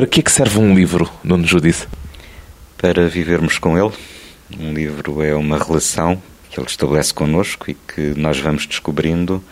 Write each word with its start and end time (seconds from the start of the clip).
Para 0.00 0.06
que 0.06 0.20
é 0.20 0.22
que 0.22 0.32
serve 0.32 0.58
um 0.58 0.74
livro, 0.74 1.10
Nuno 1.22 1.46
Judice? 1.46 1.86
Para 2.78 3.06
vivermos 3.06 3.58
com 3.58 3.76
ele. 3.76 3.92
Um 4.58 4.72
livro 4.72 5.22
é 5.22 5.34
uma 5.34 5.58
relação 5.58 6.22
que 6.48 6.58
ele 6.58 6.66
estabelece 6.66 7.12
connosco 7.12 7.70
e 7.70 7.74
que 7.74 8.18
nós 8.18 8.40
vamos 8.40 8.66
descobrindo 8.66 9.44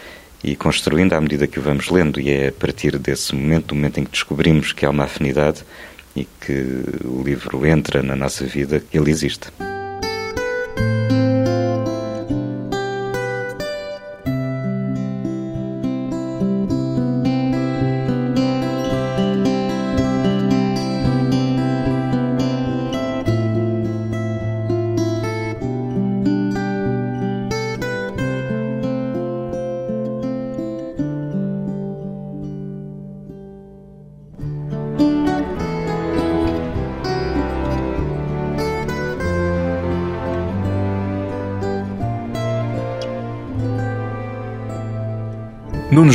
e 0.43 0.57
construindo 0.57 1.13
à 1.13 1.21
medida 1.21 1.47
que 1.47 1.59
o 1.59 1.63
vamos 1.63 1.91
lendo. 1.91 2.19
E 2.19 2.31
é 2.31 2.49
a 2.49 2.53
partir 2.53 2.97
desse 2.97 3.35
momento, 3.35 3.67
do 3.67 3.75
momento 3.75 4.01
em 4.01 4.05
que 4.05 4.11
descobrimos 4.11 4.73
que 4.73 4.87
há 4.87 4.91
uma 4.91 5.05
afinidade 5.05 5.63
e 6.17 6.27
que 6.41 6.83
o 7.05 7.23
livro 7.23 7.67
entra 7.67 8.03
na 8.03 8.17
nossa 8.17 8.46
vida, 8.46 8.80
que 8.80 8.96
ele 8.96 9.11
existe. 9.11 9.49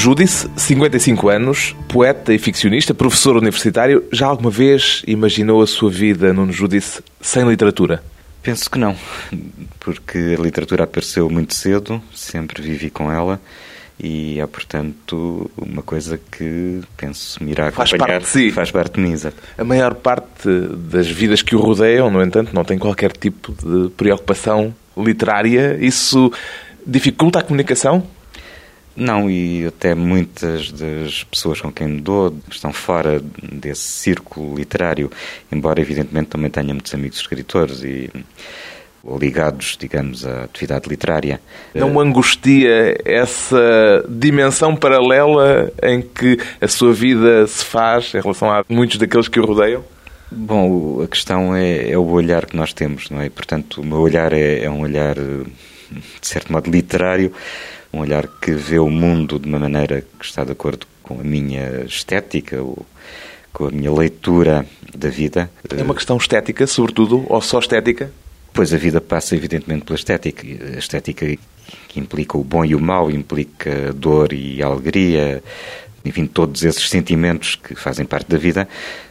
Judice, 0.03 0.49
55 0.57 1.29
anos, 1.29 1.73
poeta 1.87 2.33
e 2.33 2.37
ficcionista, 2.37 2.93
professor 2.93 3.37
universitário. 3.37 4.03
Já 4.11 4.27
alguma 4.27 4.49
vez 4.49 5.01
imaginou 5.07 5.61
a 5.61 5.65
sua 5.65 5.89
vida, 5.89 6.33
Nuno 6.33 6.51
Judice, 6.51 7.01
sem 7.21 7.47
literatura? 7.47 8.03
Penso 8.41 8.69
que 8.69 8.77
não, 8.77 8.97
porque 9.79 10.35
a 10.37 10.41
literatura 10.41 10.83
apareceu 10.83 11.29
muito 11.29 11.53
cedo, 11.53 12.03
sempre 12.13 12.61
vivi 12.61 12.89
com 12.89 13.09
ela 13.09 13.39
e 13.97 14.41
é, 14.41 14.45
portanto, 14.45 15.49
uma 15.55 15.81
coisa 15.81 16.19
que 16.29 16.81
penso 16.97 17.41
me 17.41 17.51
irá 17.51 17.71
faz 17.71 17.93
acompanhar. 17.93 18.19
Parte 18.19 18.25
de 18.25 18.29
si. 18.29 18.51
Faz 18.51 18.71
parte 18.71 18.95
de 18.95 18.99
mim, 18.99 19.13
exato. 19.13 19.37
A 19.57 19.63
maior 19.63 19.95
parte 19.95 20.49
das 20.89 21.07
vidas 21.07 21.41
que 21.41 21.55
o 21.55 21.61
rodeiam, 21.61 22.11
no 22.11 22.21
entanto, 22.21 22.53
não 22.53 22.65
tem 22.65 22.77
qualquer 22.77 23.13
tipo 23.13 23.53
de 23.53 23.89
preocupação 23.91 24.75
literária. 24.97 25.77
Isso 25.79 26.29
dificulta 26.85 27.39
a 27.39 27.41
comunicação? 27.41 28.05
Não, 28.95 29.29
e 29.29 29.65
até 29.65 29.95
muitas 29.95 30.71
das 30.71 31.23
pessoas 31.23 31.59
com 31.59 31.71
quem 31.71 31.97
dou 31.97 32.35
estão 32.49 32.71
fora 32.71 33.19
desse 33.41 33.81
círculo 33.81 34.55
literário, 34.55 35.11
embora 35.51 35.81
evidentemente 35.81 36.29
também 36.29 36.49
tenha 36.49 36.73
muitos 36.73 36.93
amigos 36.93 37.17
escritores 37.17 37.83
e 37.83 38.09
ligados, 39.19 39.75
digamos, 39.77 40.25
à 40.25 40.43
atividade 40.43 40.87
literária. 40.87 41.41
Não 41.73 41.99
angustia 41.99 42.97
essa 43.03 44.05
dimensão 44.07 44.75
paralela 44.75 45.71
em 45.81 46.01
que 46.01 46.39
a 46.61 46.67
sua 46.67 46.93
vida 46.93 47.45
se 47.47 47.65
faz 47.65 48.13
em 48.13 48.21
relação 48.21 48.49
a 48.49 48.63
muitos 48.69 48.97
daqueles 48.97 49.27
que 49.27 49.39
o 49.39 49.45
rodeiam? 49.45 49.83
Bom, 50.31 51.01
a 51.03 51.07
questão 51.07 51.55
é, 51.55 51.91
é 51.91 51.97
o 51.97 52.07
olhar 52.09 52.45
que 52.45 52.55
nós 52.55 52.73
temos, 52.73 53.09
não 53.09 53.21
é? 53.21 53.29
Portanto, 53.29 53.81
o 53.81 53.85
meu 53.85 53.99
olhar 53.99 54.33
é, 54.33 54.63
é 54.63 54.69
um 54.69 54.81
olhar, 54.81 55.15
de 55.15 56.27
certo 56.27 56.51
modo, 56.51 56.71
literário, 56.71 57.31
um 57.93 57.99
olhar 57.99 58.27
que 58.41 58.51
vê 58.51 58.79
o 58.79 58.89
mundo 58.89 59.37
de 59.37 59.47
uma 59.47 59.59
maneira 59.59 60.03
que 60.19 60.25
está 60.25 60.43
de 60.43 60.51
acordo 60.51 60.87
com 61.03 61.19
a 61.19 61.23
minha 61.23 61.83
estética 61.85 62.61
ou 62.61 62.85
com 63.51 63.67
a 63.67 63.71
minha 63.71 63.93
leitura 63.93 64.65
da 64.95 65.09
vida. 65.09 65.49
É 65.69 65.83
uma 65.83 65.93
questão 65.93 66.17
estética, 66.17 66.65
sobretudo, 66.65 67.25
ou 67.29 67.39
só 67.39 67.59
estética? 67.59 68.11
Pois 68.51 68.73
a 68.73 68.77
vida 68.77 68.99
passa 68.99 69.35
evidentemente 69.35 69.85
pela 69.85 69.97
estética. 69.97 70.45
A 70.75 70.79
estética 70.79 71.25
que 71.87 71.99
implica 71.99 72.37
o 72.37 72.43
bom 72.43 72.65
e 72.65 72.73
o 72.73 72.79
mau, 72.79 73.11
implica 73.11 73.93
dor 73.93 74.33
e 74.33 74.61
alegria, 74.61 75.43
enfim, 76.03 76.25
todos 76.25 76.63
esses 76.63 76.89
sentimentos 76.89 77.55
que 77.55 77.75
fazem 77.75 78.05
parte 78.05 78.29
da 78.29 78.37
vida. 78.37 78.67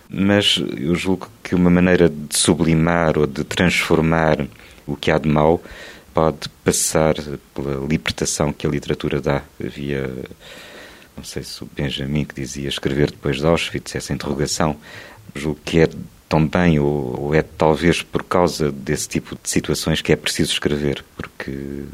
Mas 0.08 0.62
eu 0.76 0.94
julgo 0.94 1.28
que 1.42 1.54
uma 1.54 1.70
maneira 1.70 2.08
de 2.08 2.36
sublimar 2.36 3.16
ou 3.16 3.26
de 3.26 3.44
transformar 3.44 4.44
o 4.86 4.96
que 4.96 5.10
há 5.10 5.18
de 5.18 5.28
mau 5.28 5.62
pode 6.12 6.48
passar 6.64 7.14
pela 7.54 7.86
libertação 7.86 8.52
que 8.52 8.66
a 8.66 8.70
literatura 8.70 9.20
dá. 9.20 9.42
Havia, 9.62 10.08
não 11.16 11.24
sei 11.24 11.42
se 11.42 11.62
o 11.62 11.68
Benjamin 11.74 12.24
que 12.24 12.34
dizia 12.34 12.68
escrever 12.68 13.10
depois 13.10 13.38
de 13.38 13.46
Auschwitz, 13.46 13.94
essa 13.94 14.12
interrogação, 14.12 14.76
julgo 15.34 15.60
que 15.64 15.80
é 15.80 15.88
também, 16.28 16.78
ou, 16.78 17.20
ou 17.20 17.34
é 17.34 17.42
talvez 17.42 18.02
por 18.02 18.22
causa 18.22 18.72
desse 18.72 19.08
tipo 19.08 19.36
de 19.42 19.50
situações 19.50 20.00
que 20.00 20.12
é 20.12 20.16
preciso 20.16 20.52
escrever, 20.52 21.04
porque 21.16 21.84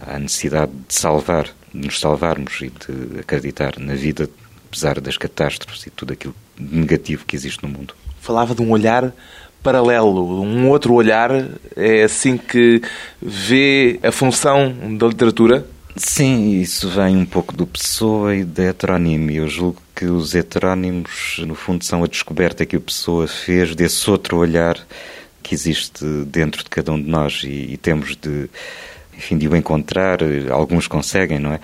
há 0.00 0.16
a 0.16 0.18
necessidade 0.18 0.72
de 0.86 0.94
salvar, 0.94 1.44
de 1.72 1.86
nos 1.86 1.98
salvarmos 1.98 2.60
e 2.60 2.68
de 2.68 3.20
acreditar 3.20 3.78
na 3.78 3.94
vida, 3.94 4.28
apesar 4.66 5.00
das 5.00 5.16
catástrofes 5.16 5.86
e 5.86 5.90
tudo 5.90 6.12
aquilo 6.12 6.34
negativo 6.58 7.24
que 7.24 7.34
existe 7.34 7.62
no 7.62 7.68
mundo. 7.70 7.94
Falava 8.20 8.54
de 8.54 8.60
um 8.60 8.70
olhar 8.70 9.14
paralelo, 9.62 10.42
um 10.42 10.68
outro 10.68 10.94
olhar, 10.94 11.30
é 11.76 12.02
assim 12.02 12.36
que 12.36 12.80
vê 13.20 13.98
a 14.02 14.12
função 14.12 14.96
da 14.96 15.06
literatura? 15.06 15.66
Sim, 15.96 16.60
isso 16.60 16.88
vem 16.88 17.16
um 17.16 17.26
pouco 17.26 17.56
do 17.56 17.66
Pessoa 17.66 18.34
e 18.34 18.44
da 18.44 18.64
heteronímia. 18.64 19.40
Eu 19.40 19.48
julgo 19.48 19.82
que 19.96 20.04
os 20.04 20.34
heterónimos, 20.34 21.40
no 21.44 21.56
fundo, 21.56 21.84
são 21.84 22.04
a 22.04 22.06
descoberta 22.06 22.64
que 22.64 22.76
o 22.76 22.80
Pessoa 22.80 23.26
fez 23.26 23.74
desse 23.74 24.08
outro 24.08 24.36
olhar 24.36 24.78
que 25.42 25.54
existe 25.54 26.04
dentro 26.26 26.62
de 26.62 26.70
cada 26.70 26.92
um 26.92 27.02
de 27.02 27.08
nós 27.08 27.42
e, 27.42 27.72
e 27.72 27.76
temos 27.76 28.16
de, 28.16 28.48
enfim, 29.18 29.36
de 29.36 29.48
o 29.48 29.56
encontrar. 29.56 30.20
Alguns 30.50 30.86
conseguem, 30.86 31.40
não 31.40 31.52
é? 31.52 31.60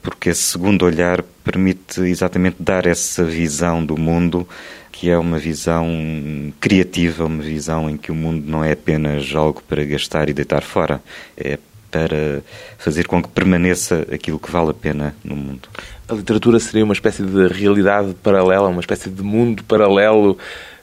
Porque 0.00 0.30
esse 0.30 0.42
segundo 0.42 0.84
olhar 0.84 1.22
permite 1.44 2.00
exatamente 2.02 2.56
dar 2.60 2.86
essa 2.86 3.24
visão 3.24 3.84
do 3.84 3.98
mundo 3.98 4.48
que 4.92 5.10
é 5.10 5.18
uma 5.18 5.38
visão 5.38 6.52
criativa, 6.60 7.24
uma 7.24 7.42
visão 7.42 7.90
em 7.90 7.96
que 7.96 8.12
o 8.12 8.14
mundo 8.14 8.44
não 8.46 8.62
é 8.62 8.72
apenas 8.72 9.34
algo 9.34 9.60
para 9.66 9.82
gastar 9.84 10.28
e 10.28 10.32
deitar 10.32 10.62
fora, 10.62 11.02
é 11.36 11.58
para 11.90 12.42
fazer 12.78 13.06
com 13.06 13.22
que 13.22 13.28
permaneça 13.28 14.06
aquilo 14.12 14.38
que 14.38 14.50
vale 14.50 14.70
a 14.70 14.74
pena 14.74 15.14
no 15.24 15.34
mundo. 15.34 15.68
A 16.08 16.14
literatura 16.14 16.60
seria 16.60 16.84
uma 16.84 16.94
espécie 16.94 17.22
de 17.22 17.48
realidade 17.48 18.14
paralela, 18.22 18.68
uma 18.68 18.80
espécie 18.80 19.10
de 19.10 19.22
mundo 19.22 19.64
paralelo 19.64 20.38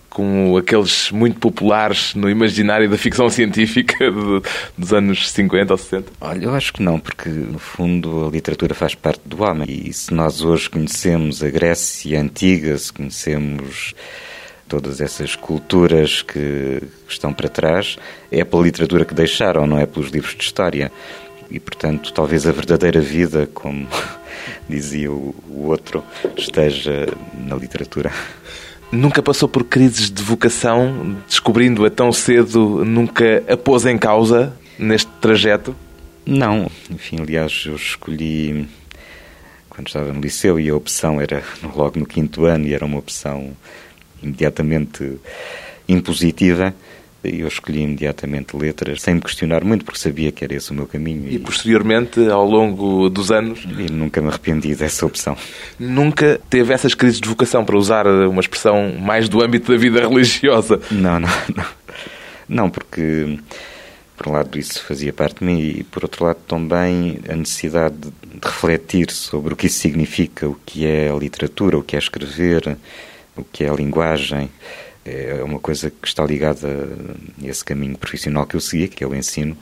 como 0.10 0.58
aqueles 0.58 1.12
muito 1.12 1.40
populares 1.40 2.16
no 2.16 2.30
imaginário 2.30 2.90
da 2.90 2.98
ficção 2.98 3.30
científica 3.30 3.96
dos 4.78 4.94
anos 4.94 5.32
50 5.32 5.74
ou 5.74 5.78
60? 5.78 6.12
Olha, 6.20 6.46
eu 6.46 6.56
acho 6.56 6.74
que 6.74 6.82
não, 6.82 7.00
porque 7.00 7.30
no 7.30 7.60
fundo 7.60 8.28
a 8.28 8.32
literatura 8.32 8.74
faz 8.74 8.96
parte 8.96 9.22
do 9.26 9.44
homem 9.44 9.68
e 9.70 9.94
se 9.94 10.14
nós 10.14 10.42
hoje 10.42 10.70
conhecemos 10.70 11.44
a 11.44 11.50
Grécia 11.50 12.20
antiga, 12.20 12.78
se 12.78 12.92
conhecemos 12.92 13.94
todas 14.68 15.02
essas 15.02 15.36
culturas 15.36 16.22
que 16.22 16.82
estão 17.08 17.34
para 17.34 17.50
trás, 17.50 17.98
é 18.32 18.44
pela 18.44 18.64
literatura 18.64 19.04
que 19.04 19.16
deixaram, 19.16 19.66
não 19.66 19.80
é 19.80 19.86
pelos 19.86 20.12
livros 20.12 20.36
de 20.36 20.44
história. 20.44 20.92
E, 21.50 21.60
portanto, 21.60 22.14
talvez 22.14 22.46
a 22.46 22.52
verdadeira 22.52 23.02
vida, 23.02 23.50
como 23.52 23.88
dizia 24.70 25.12
o 25.12 25.34
outro, 25.66 26.04
esteja 26.38 27.08
na 27.34 27.56
literatura. 27.56 28.12
Nunca 28.92 29.22
passou 29.22 29.48
por 29.48 29.64
crises 29.64 30.10
de 30.10 30.24
vocação, 30.24 31.16
descobrindo-a 31.28 31.92
tão 31.92 32.12
cedo, 32.12 32.84
nunca 32.84 33.44
a 33.48 33.56
pôs 33.56 33.86
em 33.86 33.98
causa 33.98 34.52
neste 34.80 35.12
trajeto? 35.22 35.76
Não, 36.26 36.70
enfim, 36.90 37.18
aliás, 37.22 37.66
eu 37.68 37.76
escolhi 37.76 38.68
quando 39.70 39.88
estava 39.88 40.12
no 40.12 40.20
liceu 40.20 40.60
e 40.60 40.70
a 40.70 40.76
opção 40.76 41.22
era 41.22 41.44
logo 41.76 42.00
no 42.00 42.06
quinto 42.06 42.46
ano 42.46 42.66
e 42.66 42.74
era 42.74 42.84
uma 42.84 42.98
opção 42.98 43.56
imediatamente 44.24 45.20
impositiva. 45.88 46.74
Eu 47.24 47.48
escolhi 47.48 47.82
imediatamente 47.82 48.56
letras, 48.56 49.02
sem 49.02 49.16
me 49.16 49.22
questionar 49.22 49.64
muito, 49.64 49.84
porque 49.84 50.00
sabia 50.00 50.32
que 50.32 50.44
era 50.44 50.54
esse 50.56 50.72
o 50.72 50.74
meu 50.74 50.88
caminho. 50.88 51.28
E, 51.28 51.36
e 51.36 51.40
posteriormente, 51.40 52.30
ao 52.30 52.46
longo 52.46 53.10
dos 53.10 53.30
anos? 53.30 53.66
E 53.66 53.92
nunca 53.92 54.22
me 54.22 54.30
arrependi 54.30 54.74
dessa 54.74 55.06
opção. 55.06 55.36
Nunca 55.78 56.40
teve 56.50 56.74
essas 56.74 56.94
crises 56.94 57.20
de 57.20 57.28
vocação, 57.28 57.66
para 57.66 57.78
usar 57.78 58.08
uma 58.08 58.40
expressão 58.40 58.94
mais 58.94 59.28
do 59.28 59.44
âmbito 59.44 59.72
da 59.72 59.78
vida 59.78 60.00
religiosa? 60.08 60.80
Não, 60.90 61.20
não, 61.20 61.30
não. 61.56 61.66
Não, 62.48 62.70
porque, 62.70 63.38
por 64.18 64.30
um 64.30 64.32
lado, 64.32 64.58
isso 64.58 64.84
fazia 64.84 65.14
parte 65.14 65.40
de 65.40 65.46
mim 65.46 65.60
e, 65.60 65.84
por 65.84 66.04
outro 66.04 66.26
lado, 66.26 66.40
também 66.48 67.20
a 67.30 67.36
necessidade 67.36 67.96
de 67.96 68.12
refletir 68.42 69.12
sobre 69.12 69.54
o 69.54 69.58
que 69.58 69.68
isso 69.68 69.80
significa, 69.80 70.48
o 70.48 70.58
que 70.66 70.86
é 70.86 71.12
a 71.12 71.16
literatura, 71.16 71.78
o 71.78 71.84
que 71.84 71.96
é 71.96 72.00
escrever, 72.00 72.78
o 73.36 73.44
que 73.44 73.66
é 73.66 73.70
a 73.70 73.74
linguagem 73.74 74.50
é 75.06 75.42
uma 75.44 75.60
coisa 75.60 75.90
que 75.90 76.08
está 76.08 76.26
ligada 76.26 76.68
a 77.42 77.48
esse 77.48 77.64
caminho 77.64 77.98
profissional 77.98 78.46
que 78.46 78.56
eu 78.56 78.62
segui, 78.62 78.88
que 78.88 79.04
é 79.04 79.08
o 79.08 79.16
ensino. 79.16 79.58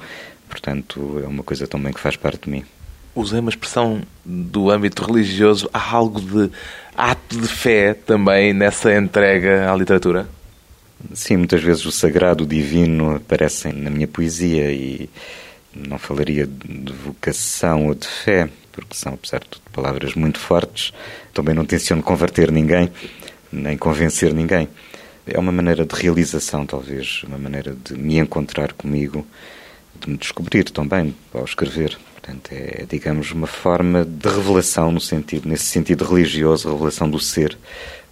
Portanto, 0.50 1.22
é 1.24 1.28
uma 1.28 1.44
coisa 1.44 1.68
também 1.68 1.94
que 1.94 2.00
faz 2.00 2.16
parte 2.16 2.46
de 2.46 2.50
mim. 2.50 2.64
Usei 3.16 3.40
uma 3.40 3.50
expressão 3.50 4.02
do 4.24 4.70
âmbito 4.70 5.04
religioso. 5.04 5.70
Há 5.74 5.92
algo 5.92 6.22
de 6.22 6.52
ato 6.96 7.40
de 7.40 7.48
fé 7.48 7.94
também 7.94 8.54
nessa 8.54 8.96
entrega 8.96 9.72
à 9.72 9.76
literatura? 9.76 10.30
Sim, 11.14 11.38
muitas 11.38 11.62
vezes 11.62 11.86
o 11.86 11.92
sagrado, 11.92 12.44
o 12.44 12.48
divino 12.48 13.16
aparecem 13.16 13.74
na 13.74 13.90
minha 13.90 14.08
poesia 14.08 14.72
e 14.72 15.10
não 15.74 15.98
falaria 15.98 16.48
de 16.48 16.94
vocação 16.94 17.88
ou 17.88 17.96
de 17.96 18.08
fé, 18.08 18.50
porque 18.72 18.96
são, 18.96 19.14
apesar 19.14 19.40
de 19.40 19.48
tudo, 19.48 19.64
palavras 19.72 20.16
muito 20.16 20.40
fortes. 20.40 20.92
Também 21.34 21.54
não 21.54 21.66
tenciono 21.66 22.02
converter 22.02 22.52
ninguém, 22.52 22.90
nem 23.52 23.78
convencer 23.78 24.34
ninguém. 24.34 24.68
É 25.28 25.38
uma 25.40 25.52
maneira 25.52 25.86
de 25.86 25.96
realização, 25.96 26.66
talvez, 26.66 27.24
uma 27.24 27.38
maneira 27.38 27.76
de 27.84 27.94
me 27.94 28.18
encontrar 28.18 28.74
comigo, 28.74 29.26
de 30.00 30.10
me 30.10 30.18
descobrir 30.18 30.64
também 30.66 31.16
ao 31.34 31.44
escrever. 31.44 31.98
Portanto, 32.14 32.50
é, 32.52 32.86
digamos, 32.90 33.32
uma 33.32 33.48
forma 33.48 34.06
de 34.06 34.28
revelação 34.28 34.92
no 34.92 35.00
sentido, 35.00 35.48
nesse 35.48 35.66
sentido 35.66 36.06
religioso, 36.06 36.72
revelação 36.72 37.10
do 37.10 37.20
ser. 37.20 37.58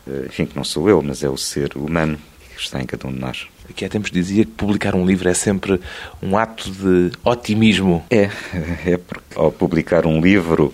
Eh, 0.08 0.26
enfim, 0.28 0.46
que 0.46 0.56
não 0.56 0.64
sou 0.64 0.90
eu, 0.90 1.02
mas 1.02 1.24
é 1.24 1.30
o 1.30 1.38
ser 1.38 1.76
humano 1.76 2.18
que 2.56 2.62
está 2.62 2.82
em 2.82 2.86
cada 2.86 3.08
um 3.08 3.14
de 3.14 3.20
nós. 3.20 3.48
Aqui 3.70 3.84
há 3.84 3.90
tempos 3.90 4.12
dizia 4.12 4.46
que 4.46 4.52
publicar 4.52 4.96
um 4.96 5.06
livro 5.06 5.28
é 5.28 5.34
sempre 5.34 5.80
um 6.22 6.38
ato 6.38 6.70
de 6.72 7.12
otimismo. 7.24 8.06
É, 8.10 8.30
é 8.86 8.98
porque 8.98 9.36
ao 9.36 9.52
publicar 9.52 10.06
um 10.06 10.22
livro 10.22 10.74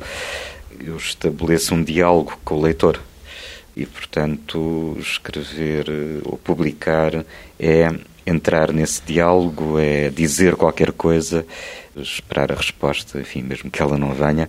eu 0.80 0.98
estabeleço 0.98 1.74
um 1.74 1.84
diálogo 1.84 2.38
com 2.44 2.56
o 2.56 2.62
leitor. 2.62 3.00
E, 3.82 3.86
portanto, 3.88 4.96
escrever 5.00 5.88
ou 6.24 6.38
publicar 6.38 7.26
é 7.60 7.90
entrar 8.28 8.72
nesse 8.72 9.02
diálogo, 9.02 9.80
é 9.80 10.10
dizer 10.10 10.56
qualquer 10.56 10.92
coisa, 10.92 11.44
esperar 11.96 12.52
a 12.52 12.56
resposta, 12.56 13.20
enfim, 13.20 13.42
mesmo 13.42 13.72
que 13.72 13.82
ela 13.82 13.98
não 13.98 14.14
venha, 14.14 14.48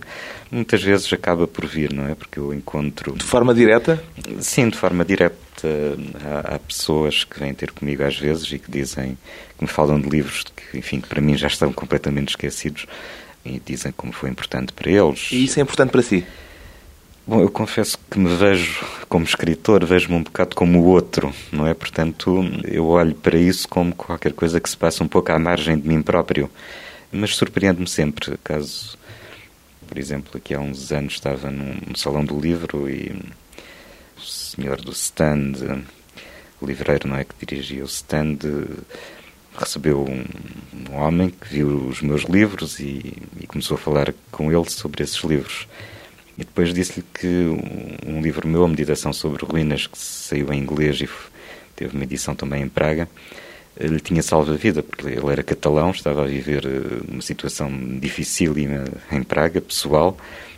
muitas 0.51 0.83
vezes 0.83 1.11
acaba 1.11 1.47
por 1.47 1.65
vir, 1.65 1.91
não 1.91 2.07
é? 2.07 2.13
Porque 2.13 2.37
eu 2.37 2.53
encontro. 2.53 3.13
De 3.13 3.23
forma 3.23 3.55
direta? 3.55 4.03
Sim, 4.39 4.69
de 4.69 4.77
forma 4.77 5.03
direta. 5.03 5.35
Há, 6.23 6.55
há 6.55 6.59
pessoas 6.59 7.23
que 7.23 7.39
vêm 7.39 7.53
ter 7.55 7.71
comigo 7.71 8.03
às 8.03 8.15
vezes 8.15 8.51
e 8.51 8.59
que 8.59 8.69
dizem, 8.69 9.17
que 9.57 9.63
me 9.63 9.67
falam 9.67 9.99
de 9.99 10.07
livros 10.07 10.43
que, 10.43 10.77
enfim, 10.77 11.01
que 11.01 11.07
para 11.07 11.21
mim 11.21 11.35
já 11.35 11.47
estão 11.47 11.73
completamente 11.73 12.29
esquecidos 12.29 12.85
e 13.43 13.59
dizem 13.65 13.91
como 13.91 14.13
foi 14.13 14.29
importante 14.29 14.73
para 14.73 14.91
eles. 14.91 15.29
E 15.31 15.43
isso 15.43 15.59
é 15.59 15.63
importante 15.63 15.89
para 15.89 16.03
si? 16.03 16.23
Bom, 17.25 17.39
eu 17.39 17.49
confesso 17.49 17.97
que 18.11 18.19
me 18.19 18.35
vejo 18.35 18.85
como 19.07 19.23
escritor, 19.23 19.85
vejo-me 19.85 20.15
um 20.15 20.23
bocado 20.23 20.57
como 20.57 20.81
o 20.81 20.85
outro, 20.87 21.33
não 21.53 21.65
é? 21.65 21.73
Portanto, 21.73 22.43
eu 22.65 22.87
olho 22.87 23.15
para 23.15 23.37
isso 23.37 23.65
como 23.69 23.95
qualquer 23.95 24.33
coisa 24.33 24.59
que 24.59 24.69
se 24.69 24.75
passa 24.75 25.05
um 25.05 25.07
pouco 25.07 25.31
à 25.31 25.39
margem 25.39 25.79
de 25.79 25.87
mim 25.87 26.01
próprio. 26.01 26.49
Mas 27.09 27.33
surpreende-me 27.37 27.87
sempre, 27.87 28.37
caso, 28.43 28.97
por 29.87 29.97
exemplo, 29.97 30.31
aqui 30.35 30.53
há 30.53 30.59
uns 30.59 30.91
anos 30.91 31.13
estava 31.13 31.49
num 31.49 31.95
salão 31.95 32.25
do 32.25 32.37
livro 32.37 32.89
e 32.89 33.15
o 34.17 34.21
senhor 34.21 34.81
do 34.81 34.91
stand, 34.91 35.81
o 36.59 36.65
livreiro, 36.65 37.07
não 37.07 37.15
é, 37.15 37.23
que 37.23 37.45
dirigia 37.45 37.83
o 37.83 37.87
stand, 37.87 38.39
recebeu 39.57 40.03
um, 40.03 40.25
um 40.91 40.95
homem 40.97 41.29
que 41.29 41.47
viu 41.47 41.87
os 41.87 42.01
meus 42.01 42.23
livros 42.23 42.81
e, 42.81 43.13
e 43.39 43.47
começou 43.47 43.75
a 43.75 43.79
falar 43.79 44.13
com 44.29 44.51
ele 44.51 44.69
sobre 44.69 45.03
esses 45.03 45.23
livros. 45.23 45.69
E 46.37 46.43
depois 46.43 46.73
disse-lhe 46.73 47.05
que 47.13 47.27
um 48.07 48.21
livro 48.21 48.47
meu, 48.47 48.63
A 48.63 48.67
Meditação 48.67 49.13
sobre 49.13 49.45
Ruínas, 49.45 49.85
que 49.87 49.97
saiu 49.97 50.51
em 50.51 50.59
inglês 50.59 50.99
e 50.99 51.09
teve 51.75 51.95
uma 51.95 52.03
edição 52.03 52.35
também 52.35 52.63
em 52.63 52.69
Praga, 52.69 53.07
eh, 53.77 53.87
lhe 53.87 53.99
tinha 53.99 54.23
salvo 54.23 54.51
a 54.51 54.55
vida, 54.55 54.81
porque 54.81 55.07
ele 55.07 55.31
era 55.31 55.43
catalão, 55.43 55.91
estava 55.91 56.23
a 56.23 56.27
viver 56.27 56.65
eh, 56.65 57.01
uma 57.07 57.21
situação 57.21 57.71
dificílima 57.99 58.85
em 59.11 59.21
Praga, 59.21 59.61
pessoal, 59.61 60.17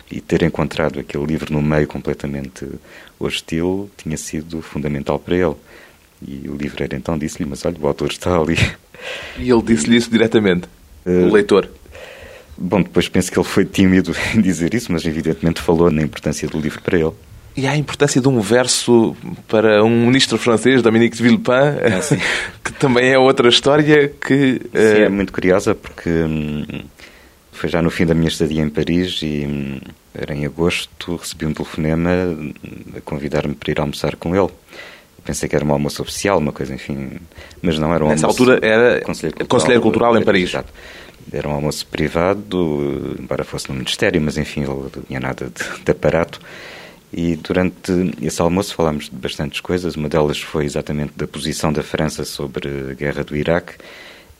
e 0.10 0.22
ter 0.22 0.44
encontrado 0.44 1.00
aquele 1.00 1.26
livro 1.26 1.52
no 1.52 1.62
meio 1.62 1.88
completamente 1.88 2.68
hostil 3.20 3.90
tinha 3.98 4.18
sido 4.18 4.62
fundamental 4.62 5.20
para 5.20 5.36
ele. 5.36 5.56
E 6.26 6.48
o 6.48 6.56
livreiro 6.56 6.96
então 6.96 7.18
disse-lhe: 7.18 7.48
Mas 7.50 7.66
olha, 7.66 7.78
o 7.80 7.88
autor 7.88 8.12
está 8.12 8.38
ali. 8.38 8.58
E 9.38 9.50
ele 9.50 9.62
disse-lhe 9.62 9.98
isso 9.98 10.10
diretamente? 10.10 10.68
Uh, 11.06 11.28
o 11.28 11.34
leitor? 11.34 11.70
Bom, 12.58 12.82
depois 12.82 13.10
penso 13.10 13.32
que 13.32 13.38
ele 13.38 13.48
foi 13.48 13.66
tímido 13.66 14.16
em 14.36 14.42
dizer 14.42 14.74
isso, 14.74 14.92
mas 14.92 15.06
evidentemente 15.06 15.62
falou 15.62 15.92
na 15.92 16.02
importância 16.02 16.48
do 16.48 16.60
livro 16.60 16.82
para 16.82 16.98
ele. 16.98 17.14
E 17.58 17.66
há 17.66 17.72
a 17.72 17.78
importância 17.78 18.20
de 18.20 18.28
um 18.28 18.42
verso 18.42 19.16
para 19.48 19.82
um 19.82 20.08
ministro 20.08 20.38
francês, 20.38 20.82
Dominique 20.82 21.16
de 21.16 21.24
Villepin, 21.24 21.52
ah, 21.52 22.18
que 22.62 22.74
também 22.74 23.12
é 23.12 23.18
outra 23.18 23.48
história 23.48 24.10
que... 24.10 24.60
Sim, 24.60 24.70
é 24.74 25.02
eh, 25.04 25.10
muito 25.10 25.32
curiosa 25.32 25.74
porque 25.74 26.10
hum, 26.10 26.66
foi 27.54 27.70
já 27.70 27.82
no 27.82 27.90
fim 27.90 28.06
da 28.06 28.14
minha 28.14 28.28
estadia 28.28 28.62
em 28.62 28.70
Paris 28.70 29.22
e 29.22 29.46
hum, 29.48 29.80
era 30.14 30.36
em 30.36 30.46
agosto, 30.46 31.16
recebi 31.16 31.46
um 31.46 31.54
telefonema 31.54 32.12
hum, 32.12 32.54
a 32.98 33.00
convidar-me 33.00 33.56
para 33.56 33.72
ir 33.72 33.80
almoçar 33.80 34.18
com 34.18 34.36
ele. 34.36 34.52
Pensei 35.24 35.48
que 35.48 35.56
era 35.56 35.64
um 35.64 35.72
almoço 35.72 36.02
oficial, 36.02 36.38
uma 36.38 36.52
coisa, 36.52 36.74
enfim, 36.74 37.14
mas 37.62 37.80
não 37.80 37.94
era 37.94 38.04
um 38.04 38.10
Nessa 38.10 38.28
almoço... 38.28 38.44
altura 38.44 38.68
era 38.68 39.02
conselheiro 39.02 39.38
cultural, 39.38 39.48
conselheiro 39.48 39.82
cultural 39.82 40.18
em 40.18 40.24
Paris. 40.24 40.50
Exato. 40.50 40.74
Era 41.32 41.50
um 41.50 41.54
almoço 41.54 41.86
privado, 41.88 43.16
embora 43.20 43.44
fosse 43.44 43.70
no 43.70 43.76
Ministério, 43.76 44.22
mas 44.22 44.38
enfim, 44.38 44.62
ele 44.62 44.70
não 44.70 45.04
tinha 45.08 45.20
nada 45.20 45.50
de, 45.50 45.84
de 45.84 45.92
aparato. 45.92 46.40
E 47.12 47.36
durante 47.38 47.92
esse 48.22 48.42
almoço 48.42 48.76
falámos 48.76 49.06
de 49.06 49.16
bastantes 49.16 49.62
coisas. 49.62 49.96
Uma 49.96 50.10
delas 50.10 50.40
foi 50.42 50.66
exatamente 50.66 51.14
da 51.16 51.28
posição 51.28 51.72
da 51.72 51.82
França 51.82 52.26
sobre 52.26 52.68
a 52.92 52.94
guerra 52.94 53.24
do 53.24 53.36
Iraque. 53.36 53.76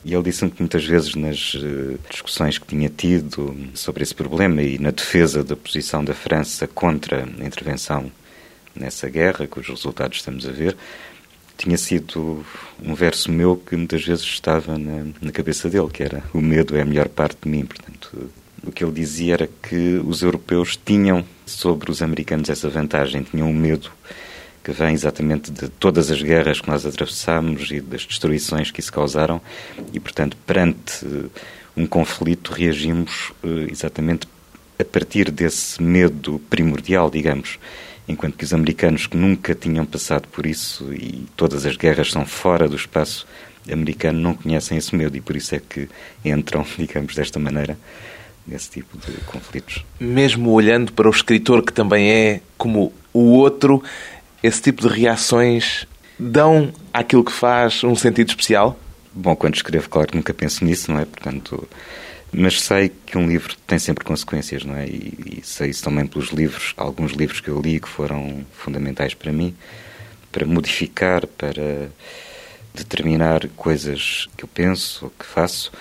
E 0.04 0.14
ele 0.14 0.22
disse-me 0.22 0.50
que 0.50 0.62
muitas 0.62 0.84
vezes 0.84 1.14
nas 1.14 1.56
eh, 1.56 1.96
discussões 2.08 2.58
que 2.58 2.66
tinha 2.66 2.88
tido 2.88 3.56
sobre 3.74 4.04
esse 4.04 4.14
problema 4.14 4.62
e 4.62 4.78
na 4.78 4.92
defesa 4.92 5.42
da 5.42 5.56
posição 5.56 6.04
da 6.04 6.14
França 6.14 6.68
contra 6.68 7.24
a 7.24 7.44
intervenção 7.44 8.12
nessa 8.74 9.08
guerra, 9.08 9.46
cujos 9.48 9.78
resultados 9.78 10.18
estamos 10.18 10.46
a 10.46 10.52
ver, 10.52 10.76
tinha 11.56 11.78
sido 11.78 12.44
um 12.82 12.94
verso 12.94 13.30
meu 13.30 13.56
que 13.56 13.76
muitas 13.76 14.04
vezes 14.04 14.24
estava 14.24 14.78
na, 14.78 15.06
na, 15.20 15.32
cabeça 15.32 15.68
dele, 15.68 15.88
que 15.88 16.02
era 16.02 16.22
o 16.32 16.40
medo 16.40 16.76
é 16.76 16.82
a 16.82 16.84
melhor 16.84 17.08
parte 17.08 17.38
de 17.42 17.48
mim. 17.48 17.64
Portanto, 17.64 18.30
o 18.62 18.70
que 18.70 18.84
ele 18.84 18.92
dizia 18.92 19.34
era 19.34 19.48
que 19.62 20.00
os 20.04 20.22
europeus 20.22 20.78
tinham 20.82 21.24
sobre 21.44 21.90
os 21.90 22.02
americanos 22.02 22.50
essa 22.50 22.68
vantagem, 22.68 23.22
tinham 23.22 23.48
um 23.48 23.54
medo 23.54 23.90
que 24.62 24.72
vem 24.72 24.94
exatamente 24.94 25.50
de 25.50 25.68
todas 25.68 26.10
as 26.10 26.20
guerras 26.20 26.60
que 26.60 26.68
nós 26.68 26.84
atravessamos 26.84 27.70
e 27.70 27.80
das 27.80 28.04
destruições 28.04 28.70
que 28.70 28.80
isso 28.80 28.92
causaram 28.92 29.40
e, 29.92 30.00
portanto, 30.00 30.36
perante 30.44 31.06
um 31.76 31.86
conflito 31.86 32.52
reagimos 32.52 33.32
eh, 33.44 33.68
exatamente 33.70 34.26
a 34.78 34.84
partir 34.84 35.30
desse 35.30 35.80
medo 35.80 36.40
primordial, 36.50 37.08
digamos 37.10 37.58
enquanto 38.08 38.36
que 38.36 38.44
os 38.44 38.54
americanos 38.54 39.06
que 39.06 39.16
nunca 39.16 39.54
tinham 39.54 39.84
passado 39.84 40.28
por 40.28 40.46
isso 40.46 40.92
e 40.92 41.26
todas 41.36 41.66
as 41.66 41.76
guerras 41.76 42.10
são 42.10 42.24
fora 42.24 42.68
do 42.68 42.76
espaço 42.76 43.26
americano 43.72 44.20
não 44.20 44.34
conhecem 44.34 44.78
esse 44.78 44.94
medo 44.94 45.16
e 45.16 45.20
por 45.20 45.36
isso 45.36 45.54
é 45.54 45.60
que 45.60 45.88
entram, 46.24 46.64
digamos, 46.78 47.14
desta 47.14 47.38
maneira 47.38 47.78
nesse 48.46 48.70
tipo 48.70 48.96
de 48.98 49.12
conflitos. 49.24 49.84
Mesmo 49.98 50.50
olhando 50.52 50.92
para 50.92 51.08
o 51.08 51.10
escritor 51.10 51.64
que 51.64 51.72
também 51.72 52.10
é 52.10 52.40
como 52.56 52.92
o 53.12 53.32
outro, 53.32 53.82
esse 54.42 54.62
tipo 54.62 54.88
de 54.88 54.94
reações 54.94 55.86
dão 56.18 56.72
àquilo 56.92 57.24
que 57.24 57.32
faz 57.32 57.82
um 57.82 57.96
sentido 57.96 58.28
especial? 58.28 58.78
Bom, 59.12 59.34
quando 59.34 59.54
escrevo, 59.54 59.88
claro 59.88 60.08
que 60.08 60.16
nunca 60.16 60.32
penso 60.32 60.64
nisso, 60.64 60.92
não 60.92 61.00
é? 61.00 61.04
Portanto, 61.04 61.68
mas 62.38 62.60
sei 62.60 62.90
que 62.90 63.16
um 63.16 63.26
livro 63.26 63.56
tem 63.66 63.78
sempre 63.78 64.04
consequências, 64.04 64.62
não 64.62 64.76
é? 64.76 64.86
E, 64.86 65.38
e, 65.38 65.40
sei 65.42 65.70
isso 65.70 65.82
também 65.82 66.06
pelos 66.06 66.28
livros, 66.28 66.74
alguns 66.76 67.12
livros 67.12 67.40
que 67.40 67.48
eu 67.48 67.58
li 67.58 67.80
que 67.80 67.88
foram 67.88 68.44
fundamentais 68.52 69.14
para 69.14 69.32
mim, 69.32 69.56
para 70.30 70.44
modificar, 70.44 71.26
para 71.26 71.88
determinar 72.74 73.48
coisas 73.56 74.28
que 74.36 74.44
eu 74.44 74.48
penso 74.48 75.06
ou 75.06 75.10
que 75.18 75.24
faço. 75.24 75.72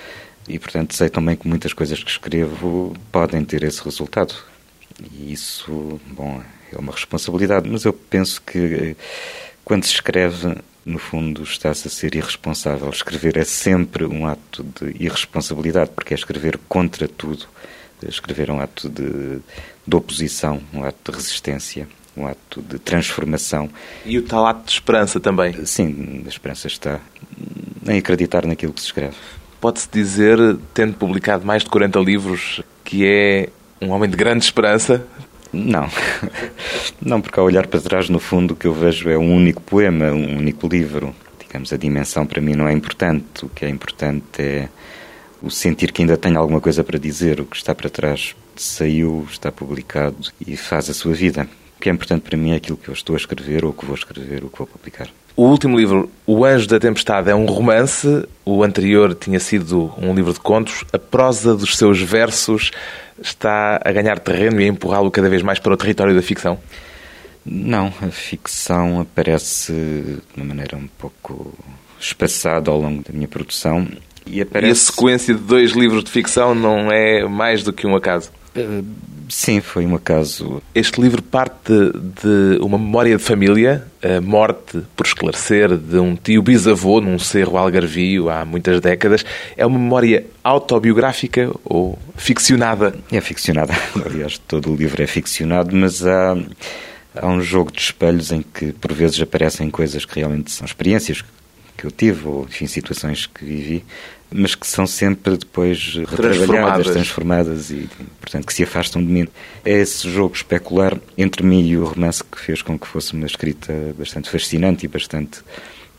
E, 0.48 0.58
portanto, 0.58 0.96
sei 0.96 1.10
também 1.10 1.36
que 1.36 1.46
muitas 1.46 1.74
coisas 1.74 2.02
que 2.02 2.10
escrevo 2.10 2.96
podem 3.12 3.44
ter 3.44 3.62
esse 3.64 3.84
resultado. 3.84 4.34
E 5.12 5.34
isso, 5.34 6.00
bom, 6.08 6.42
é 6.72 6.78
uma 6.78 6.94
responsabilidade, 6.94 7.70
mas 7.70 7.84
eu 7.84 7.92
penso 7.92 8.42
que 8.42 8.60
eh, 8.60 8.96
quando 9.66 9.84
se 9.84 9.92
escreve 9.92 10.56
no 10.86 11.00
fundo, 11.00 11.42
está-se 11.44 11.88
a 11.88 11.92
ser 11.92 12.16
irresponsável. 12.16 12.90
Escrever 12.90 13.38
é 13.38 13.44
sempre 13.44 14.06
um 14.06 14.28
ato 14.28 14.64
de 14.64 15.04
irresponsabilidade, 15.04 15.90
porque 15.96 16.14
é 16.14 16.18
escrever 16.18 16.60
contra 16.70 17.08
tudo. 17.08 17.48
Escrever 18.08 18.50
é 18.50 18.54
um 18.54 18.60
ato 18.60 18.88
de, 18.88 19.40
de 19.88 19.96
oposição, 19.96 20.62
um 20.72 20.84
ato 20.84 21.12
de 21.12 21.18
resistência, 21.18 21.88
um 22.16 22.28
ato 22.28 22.62
de 22.62 22.78
transformação. 22.78 23.68
E 24.06 24.18
o 24.20 24.22
tal 24.22 24.46
ato 24.46 24.66
de 24.66 24.72
esperança 24.74 25.20
também? 25.20 25.66
Sim, 25.66 26.22
a 26.24 26.30
esperança 26.30 26.68
está 26.68 27.00
em 27.88 27.98
acreditar 27.98 28.46
naquilo 28.46 28.74
que 28.74 28.82
se 28.82 28.88
escreve. 28.88 29.16
Pode-se 29.60 29.90
dizer, 29.92 30.38
tendo 30.74 30.94
publicado 30.94 31.44
mais 31.44 31.64
de 31.64 31.70
40 31.70 32.00
livros, 32.00 32.62
que 32.84 33.08
é 33.08 33.50
um 33.82 33.90
homem 33.90 34.10
de 34.10 34.16
grande 34.16 34.46
esperança, 34.46 35.06
não. 35.56 35.90
Não, 37.02 37.22
porque 37.22 37.40
ao 37.40 37.46
olhar 37.46 37.68
para 37.68 37.80
trás, 37.80 38.10
no 38.10 38.20
fundo, 38.20 38.54
o 38.54 38.56
que 38.56 38.66
eu 38.66 38.74
vejo 38.74 39.10
é 39.10 39.18
um 39.18 39.36
único 39.36 39.62
poema, 39.62 40.12
um 40.12 40.38
único 40.38 40.68
livro. 40.68 41.16
Digamos, 41.40 41.72
a 41.72 41.78
dimensão 41.78 42.26
para 42.26 42.42
mim 42.42 42.54
não 42.56 42.68
é 42.68 42.74
importante. 42.74 43.46
O 43.46 43.50
que 43.50 43.66
é 43.66 43.70
importante 43.70 44.42
é 44.42 44.70
o 45.42 45.50
sentir 45.52 45.92
que 45.92 46.02
ainda 46.02 46.18
tenho 46.18 46.40
alguma 46.40 46.60
coisa 46.60 46.84
para 46.84 46.98
dizer, 46.98 47.40
o 47.40 47.46
que 47.46 47.56
está 47.56 47.76
para 47.76 47.90
trás 47.90 48.36
saiu, 48.56 49.28
está 49.30 49.52
publicado 49.52 50.32
e 50.46 50.58
faz 50.58 50.90
a 50.90 50.94
sua 50.94 51.14
vida. 51.14 51.48
O 51.78 51.82
que 51.82 51.90
é 51.90 51.92
importante 51.92 52.22
para 52.22 52.38
mim 52.38 52.52
é 52.52 52.56
aquilo 52.56 52.78
que 52.78 52.90
eu 52.90 52.94
estou 52.94 53.16
a 53.16 53.18
escrever, 53.18 53.64
ou 53.66 53.74
que 53.74 53.86
vou 53.86 53.96
escrever, 53.96 54.44
ou 54.44 54.50
que 54.50 54.58
vou 54.58 54.68
publicar. 54.68 55.10
O 55.38 55.44
último 55.44 55.78
livro, 55.78 56.10
O 56.26 56.46
Anjo 56.46 56.66
da 56.66 56.80
Tempestade, 56.80 57.30
é 57.30 57.36
um 57.36 57.46
romance. 57.46 58.26
O 58.46 58.64
anterior 58.64 59.14
tinha 59.14 59.40
sido 59.40 59.94
um 59.98 60.16
livro 60.16 60.32
de 60.32 60.40
contos. 60.40 60.86
A 60.94 60.98
prosa 60.98 61.54
dos 61.54 61.76
seus 61.76 62.02
versos 62.02 62.72
está 63.22 63.82
a 63.84 63.92
ganhar 63.92 64.18
terreno 64.20 64.62
e 64.62 64.64
a 64.64 64.68
empurrá-lo 64.68 65.12
cada 65.12 65.30
vez 65.30 65.42
mais 65.42 65.60
para 65.60 65.74
o 65.74 65.78
território 65.78 66.16
da 66.16 66.22
ficção? 66.22 66.58
Não, 67.46 67.88
a 68.02 68.08
ficção 68.08 69.02
aparece 69.02 69.74
de 69.74 70.22
uma 70.38 70.46
maneira 70.46 70.78
um 70.78 70.88
pouco 70.98 71.54
espaçada 72.00 72.72
ao 72.72 72.80
longo 72.80 73.04
da 73.04 73.14
minha 73.14 73.28
produção. 73.28 73.86
E, 74.26 74.40
aparece... 74.40 74.70
e 74.70 74.72
a 74.72 74.76
sequência 74.76 75.34
de 75.34 75.42
dois 75.42 75.72
livros 75.72 76.06
de 76.06 76.12
ficção 76.12 76.56
não 76.56 76.90
é 76.90 77.28
mais 77.28 77.62
do 77.62 77.74
que 77.74 77.86
um 77.86 77.96
acaso? 77.96 78.32
Uh, 78.56 78.86
sim, 79.28 79.60
foi 79.60 79.86
um 79.86 79.96
acaso. 79.96 80.62
Este 80.74 81.02
livro 81.02 81.22
parte 81.22 81.74
de 81.74 82.58
uma 82.62 82.78
memória 82.78 83.18
de 83.18 83.22
família, 83.22 83.86
a 84.02 84.22
morte, 84.22 84.82
por 84.96 85.06
esclarecer, 85.06 85.76
de 85.76 85.98
um 85.98 86.16
tio 86.16 86.42
bisavô 86.42 87.02
num 87.02 87.20
cerro 87.20 87.58
algarvio 87.58 88.30
há 88.30 88.46
muitas 88.46 88.80
décadas. 88.80 89.26
É 89.58 89.66
uma 89.66 89.78
memória 89.78 90.26
autobiográfica 90.44 91.52
ou 91.66 92.00
ficcionada? 92.16 92.96
É 93.12 93.20
ficcionada. 93.20 93.74
Aliás, 94.06 94.38
todo 94.38 94.72
o 94.72 94.76
livro 94.76 95.04
é 95.04 95.08
ficcionado, 95.08 95.76
mas 95.76 96.06
há, 96.06 96.38
há 97.14 97.28
um 97.28 97.42
jogo 97.42 97.72
de 97.72 97.82
espelhos 97.82 98.32
em 98.32 98.42
que, 98.42 98.72
por 98.72 98.94
vezes, 98.94 99.22
aparecem 99.22 99.70
coisas 99.70 100.06
que 100.06 100.20
realmente 100.20 100.52
são 100.52 100.66
experiências 100.66 101.24
que 101.78 101.86
eu 101.86 101.92
tive, 101.92 102.28
ou 102.28 102.44
enfim, 102.46 102.68
situações 102.68 103.26
que 103.26 103.44
vivi, 103.44 103.84
mas 104.32 104.56
que 104.56 104.68
são 104.68 104.86
sempre 104.86 105.38
depois 105.38 105.96
retrabalhadas, 106.10 106.90
transformadas 106.90 107.70
e, 107.72 107.90
portanto, 108.20 108.46
que 108.46 108.54
se 108.54 108.64
afastam 108.64 109.04
de 109.04 109.12
mim. 109.12 109.28
É 109.64 109.74
esse 109.74 110.10
jogo 110.10 110.36
especular 110.36 110.98
entre 111.18 111.44
mim 111.44 111.66
e 111.68 111.78
o 111.78 111.86
romance 111.86 112.24
que 112.24 112.40
fez 112.40 112.62
com 112.62 112.78
que 112.78 112.88
fosse 112.88 113.14
uma 113.14 113.26
escrita 113.26 113.74
bastante 113.98 114.30
fascinante 114.30 114.86
e 114.86 114.88
bastante 114.88 115.42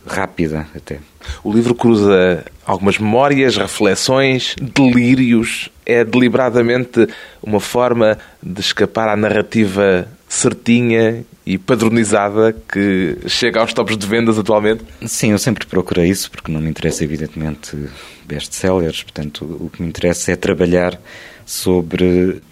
rápida 0.07 0.67
até. 0.75 0.99
O 1.43 1.53
livro 1.53 1.75
cruza 1.75 2.45
algumas 2.65 2.99
memórias, 2.99 3.57
reflexões, 3.57 4.55
delírios. 4.61 5.69
É 5.85 6.05
deliberadamente 6.05 7.09
uma 7.43 7.61
forma 7.61 8.19
de 8.43 8.61
escapar 8.61 9.09
à 9.09 9.17
narrativa 9.17 10.09
certinha 10.29 11.25
e 11.45 11.57
padronizada 11.57 12.53
que 12.53 13.19
chega 13.29 13.61
aos 13.61 13.73
tops 13.73 13.97
de 13.97 14.07
vendas 14.07 14.39
atualmente? 14.39 14.85
Sim, 15.07 15.31
eu 15.31 15.39
sempre 15.39 15.67
procurei 15.67 16.09
isso, 16.09 16.31
porque 16.31 16.51
não 16.51 16.61
me 16.61 16.69
interessa, 16.69 17.05
evidentemente, 17.05 17.77
best-sellers. 18.25 19.03
Portanto, 19.03 19.45
o 19.61 19.71
que 19.71 19.81
me 19.81 19.89
interessa 19.89 20.33
é 20.33 20.37
trabalhar 20.37 21.01
sobre 21.45 22.43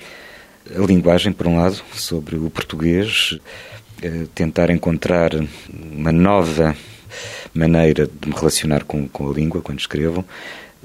a 0.75 0.87
linguagem, 0.87 1.33
por 1.33 1.47
um 1.47 1.57
lado, 1.59 1.83
sobre 1.95 2.37
o 2.37 2.49
português, 2.49 3.37
eh, 4.02 4.26
tentar 4.35 4.71
encontrar 4.71 5.31
uma 5.73 6.12
nova 6.12 6.76
maneira 7.52 8.07
de 8.07 8.28
me 8.28 8.35
relacionar 8.35 8.85
com, 8.85 9.09
com 9.09 9.31
a 9.31 9.33
língua 9.33 9.61
quando 9.61 9.78
escrevo 9.78 10.25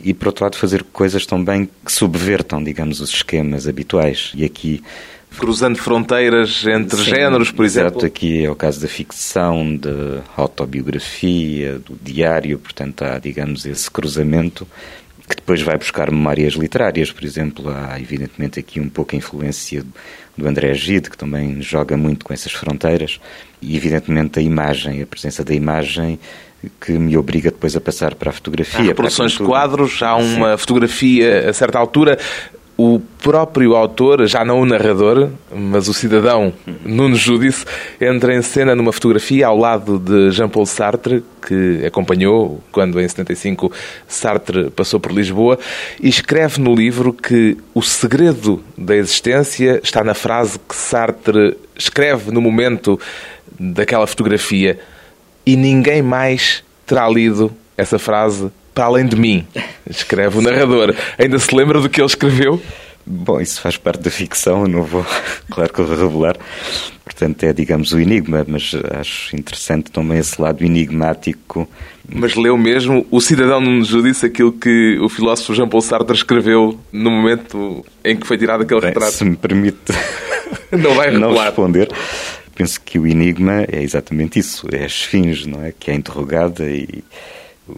e, 0.03 0.13
por 0.13 0.27
outro 0.27 0.45
lado, 0.45 0.57
fazer 0.57 0.83
coisas 0.83 1.25
também 1.25 1.69
que 1.85 1.91
subvertam, 1.91 2.63
digamos, 2.63 2.99
os 3.01 3.09
esquemas 3.09 3.67
habituais. 3.67 4.31
E 4.33 4.45
aqui 4.45 4.81
cruzando 5.37 5.77
fronteiras 5.77 6.65
entre 6.67 6.97
Sim, 6.97 7.11
géneros, 7.11 7.51
por 7.51 7.65
exemplo. 7.65 7.91
Exato, 7.91 8.05
aqui 8.05 8.43
é 8.45 8.49
o 8.49 8.55
caso 8.55 8.81
da 8.81 8.87
ficção, 8.87 9.75
da 9.75 10.21
autobiografia, 10.35 11.79
do 11.79 11.97
diário, 12.01 12.57
portanto 12.59 13.03
há, 13.03 13.19
digamos, 13.19 13.65
esse 13.65 13.89
cruzamento 13.89 14.67
que 15.27 15.35
depois 15.35 15.61
vai 15.61 15.77
buscar 15.77 16.11
memórias 16.11 16.53
literárias, 16.53 17.11
por 17.11 17.23
exemplo, 17.23 17.69
há 17.69 17.99
evidentemente 17.99 18.59
aqui 18.59 18.79
um 18.79 18.89
pouco 18.89 19.15
a 19.15 19.17
influência 19.17 19.83
do 20.35 20.47
André 20.47 20.73
Gide, 20.73 21.09
que 21.09 21.17
também 21.17 21.61
joga 21.61 21.95
muito 21.95 22.25
com 22.25 22.33
essas 22.33 22.51
fronteiras, 22.51 23.19
e 23.61 23.77
evidentemente 23.77 24.39
a 24.39 24.41
imagem, 24.41 25.01
a 25.03 25.05
presença 25.05 25.43
da 25.43 25.53
imagem 25.53 26.19
que 26.81 26.93
me 26.93 27.15
obriga 27.15 27.51
depois 27.51 27.75
a 27.75 27.81
passar 27.81 28.15
para 28.15 28.31
a 28.31 28.33
fotografia. 28.33 28.79
Há 28.79 28.83
reproduções 28.83 29.33
de 29.33 29.39
quadros, 29.39 30.01
há 30.01 30.15
uma 30.15 30.51
Sim. 30.51 30.57
fotografia 30.57 31.49
a 31.49 31.53
certa 31.53 31.77
altura 31.77 32.17
o 32.81 33.01
próprio 33.21 33.75
autor, 33.75 34.25
já 34.25 34.45
não 34.45 34.61
o 34.61 34.65
narrador, 34.65 35.27
mas 35.53 35.89
o 35.89 35.93
cidadão 35.93 36.53
Nuno 36.85 37.13
Judice, 37.13 37.65
entra 37.99 38.33
em 38.33 38.41
cena 38.41 38.73
numa 38.73 38.93
fotografia 38.93 39.47
ao 39.47 39.57
lado 39.57 39.99
de 39.99 40.31
Jean-Paul 40.31 40.65
Sartre, 40.65 41.21
que 41.45 41.85
acompanhou 41.85 42.63
quando 42.71 43.01
em 43.01 43.05
75 43.05 43.69
Sartre 44.07 44.69
passou 44.69 44.97
por 44.97 45.11
Lisboa, 45.11 45.59
e 46.01 46.07
escreve 46.07 46.61
no 46.61 46.73
livro 46.73 47.11
que 47.11 47.57
o 47.73 47.81
segredo 47.81 48.63
da 48.77 48.95
existência 48.95 49.81
está 49.83 50.01
na 50.01 50.13
frase 50.13 50.57
que 50.57 50.73
Sartre 50.73 51.57
escreve 51.77 52.31
no 52.31 52.39
momento 52.39 52.97
daquela 53.59 54.07
fotografia. 54.07 54.79
E 55.45 55.57
ninguém 55.57 56.01
mais 56.01 56.63
terá 56.87 57.09
lido 57.09 57.51
essa 57.75 57.99
frase 57.99 58.49
para 58.79 58.85
além 58.85 59.05
de 59.05 59.17
mim, 59.17 59.45
escreve 59.89 60.37
o 60.37 60.41
narrador. 60.41 60.95
Ainda 61.17 61.37
se 61.37 61.53
lembra 61.53 61.81
do 61.81 61.89
que 61.89 61.99
ele 61.99 62.07
escreveu? 62.07 62.61
Bom, 63.05 63.41
isso 63.41 63.59
faz 63.59 63.75
parte 63.75 64.01
da 64.01 64.09
ficção, 64.09 64.61
eu 64.61 64.69
não 64.69 64.83
vou, 64.83 65.05
claro 65.51 65.73
que 65.73 65.81
vou 65.81 65.97
revelar. 65.97 66.37
Portanto, 67.03 67.43
é, 67.43 67.51
digamos, 67.51 67.91
o 67.91 67.99
enigma, 67.99 68.45
mas 68.47 68.71
acho 68.97 69.35
interessante 69.35 69.91
também 69.91 70.19
esse 70.19 70.41
lado 70.41 70.63
enigmático. 70.63 71.67
Mas 72.07 72.35
leu 72.35 72.57
mesmo 72.57 73.05
O 73.11 73.19
Cidadão 73.19 73.59
no 73.59 73.83
Judice, 73.83 74.25
aquilo 74.25 74.53
que 74.53 74.97
o 74.99 75.09
filósofo 75.09 75.53
Jean-Paul 75.53 75.81
Sartre 75.81 76.15
escreveu 76.15 76.79
no 76.89 77.11
momento 77.11 77.85
em 78.05 78.15
que 78.15 78.25
foi 78.25 78.37
tirado 78.37 78.61
aquele 78.61 78.79
Bem, 78.79 78.89
retrato? 78.91 79.11
Se 79.11 79.25
me 79.25 79.35
permite 79.35 79.91
não, 80.71 80.93
vai 80.93 81.11
não 81.19 81.33
responder, 81.33 81.89
penso 82.55 82.79
que 82.79 82.97
o 82.97 83.05
enigma 83.05 83.65
é 83.69 83.83
exatamente 83.83 84.39
isso, 84.39 84.65
é 84.71 84.83
a 84.83 84.87
esfinge, 84.87 85.49
não 85.49 85.65
é? 85.65 85.73
Que 85.77 85.91
é 85.91 85.95
interrogada 85.95 86.63
e 86.63 87.03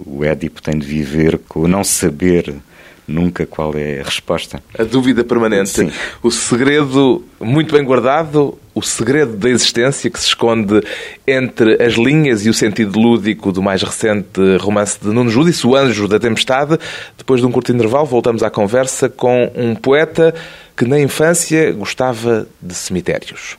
o 0.06 0.24
Édipo 0.24 0.62
tem 0.62 0.78
de 0.78 0.86
viver 0.86 1.40
com 1.48 1.62
o 1.62 1.68
não 1.68 1.84
saber 1.84 2.54
nunca 3.08 3.46
qual 3.46 3.74
é 3.76 4.00
a 4.00 4.04
resposta. 4.04 4.62
A 4.78 4.84
dúvida 4.84 5.24
permanente. 5.24 5.70
Sim. 5.70 5.92
O 6.24 6.32
segredo 6.32 7.24
muito 7.40 7.74
bem 7.74 7.84
guardado, 7.84 8.58
o 8.74 8.82
segredo 8.82 9.36
da 9.36 9.50
existência 9.50 10.10
que 10.10 10.20
se 10.20 10.28
esconde 10.28 10.82
entre 11.28 11.84
as 11.84 11.94
linhas 11.94 12.46
e 12.46 12.50
o 12.50 12.54
sentido 12.54 12.98
lúdico 13.00 13.52
do 13.52 13.62
mais 13.62 13.84
recente 13.84 14.40
romance 14.60 14.98
de 15.02 15.08
Nuno 15.10 15.30
Judice, 15.30 15.68
O 15.68 15.76
Anjo 15.76 16.08
da 16.08 16.20
Tempestade. 16.20 16.78
Depois 17.18 17.42
de 17.42 17.48
um 17.48 17.52
curto 17.52 17.72
intervalo, 17.72 18.06
voltamos 18.06 18.44
à 18.44 18.50
conversa 18.50 19.10
com 19.10 19.52
um 19.56 19.76
poeta 19.76 20.34
que 20.76 20.86
na 20.86 21.00
infância 21.00 21.72
gostava 21.74 22.48
de 22.62 22.74
cemitérios. 22.74 23.58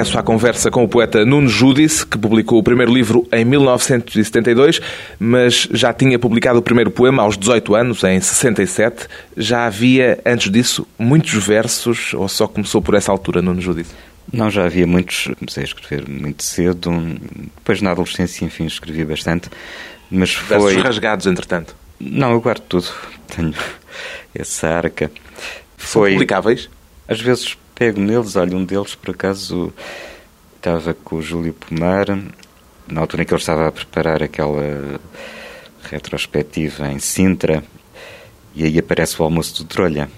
Regresso 0.00 0.18
à 0.18 0.22
conversa 0.22 0.70
com 0.70 0.82
o 0.82 0.88
poeta 0.88 1.26
Nuno 1.26 1.48
Judice, 1.48 2.06
que 2.06 2.16
publicou 2.16 2.58
o 2.58 2.62
primeiro 2.62 2.92
livro 2.92 3.26
em 3.30 3.44
1972, 3.44 4.80
mas 5.18 5.68
já 5.72 5.92
tinha 5.92 6.18
publicado 6.18 6.58
o 6.58 6.62
primeiro 6.62 6.90
poema 6.90 7.22
aos 7.22 7.36
18 7.36 7.74
anos, 7.74 8.02
em 8.04 8.18
67. 8.18 9.06
Já 9.36 9.66
havia, 9.66 10.18
antes 10.24 10.50
disso, 10.50 10.86
muitos 10.98 11.32
versos, 11.46 12.14
ou 12.14 12.28
só 12.28 12.46
começou 12.46 12.80
por 12.80 12.94
essa 12.94 13.12
altura, 13.12 13.42
Nuno 13.42 13.60
Judice? 13.60 13.90
Não, 14.32 14.48
já 14.48 14.64
havia 14.64 14.86
muitos. 14.86 15.28
Comecei 15.38 15.64
a 15.64 15.66
escrever 15.66 16.08
muito 16.08 16.42
cedo. 16.42 16.90
Depois, 17.56 17.82
na 17.82 17.90
adolescência, 17.90 18.44
enfim, 18.44 18.64
escrevi 18.64 19.04
bastante. 19.04 19.50
Mas 20.10 20.32
foi... 20.32 20.58
Versos 20.58 20.82
rasgados, 20.82 21.26
entretanto? 21.26 21.76
Não, 22.00 22.32
eu 22.32 22.40
guardo 22.40 22.62
tudo. 22.62 22.88
Tenho 23.36 23.52
essa 24.34 24.68
arca. 24.68 25.10
Foi... 25.76 26.10
São 26.10 26.14
publicáveis? 26.14 26.70
Às 27.06 27.20
vezes 27.20 27.56
pego 27.80 27.98
neles, 27.98 28.36
olha, 28.36 28.54
um 28.54 28.62
deles 28.62 28.94
por 28.94 29.12
acaso 29.12 29.72
estava 30.54 30.92
com 30.92 31.16
o 31.16 31.22
Júlio 31.22 31.54
Pomar, 31.54 32.08
na 32.86 33.00
altura 33.00 33.22
em 33.22 33.26
que 33.26 33.32
ele 33.32 33.40
estava 33.40 33.68
a 33.68 33.72
preparar 33.72 34.22
aquela 34.22 35.00
retrospectiva 35.84 36.92
em 36.92 36.98
Sintra, 36.98 37.64
e 38.54 38.64
aí 38.64 38.78
aparece 38.78 39.18
o 39.18 39.24
almoço 39.24 39.62
do 39.62 39.66
Trolha. 39.66 40.10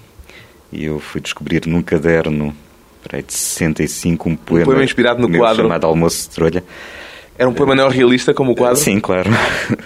E 0.72 0.86
eu 0.86 0.98
fui 0.98 1.20
descobrir 1.20 1.64
num 1.68 1.82
caderno 1.82 2.52
para 3.00 3.18
aí 3.18 3.22
de 3.22 3.32
65, 3.32 4.28
um 4.28 4.34
poema, 4.34 4.62
um 4.62 4.66
poema 4.66 4.82
inspirado 4.82 5.22
no 5.22 5.38
quadro 5.38 5.62
chamado 5.62 5.86
Almoço 5.86 6.28
de 6.28 6.34
Trolha. 6.34 6.64
Era 7.38 7.48
um 7.48 7.54
poema 7.54 7.76
neorrealista 7.76 8.34
como 8.34 8.52
o 8.52 8.56
quadro? 8.56 8.76
Sim, 8.76 8.98
claro. 8.98 9.30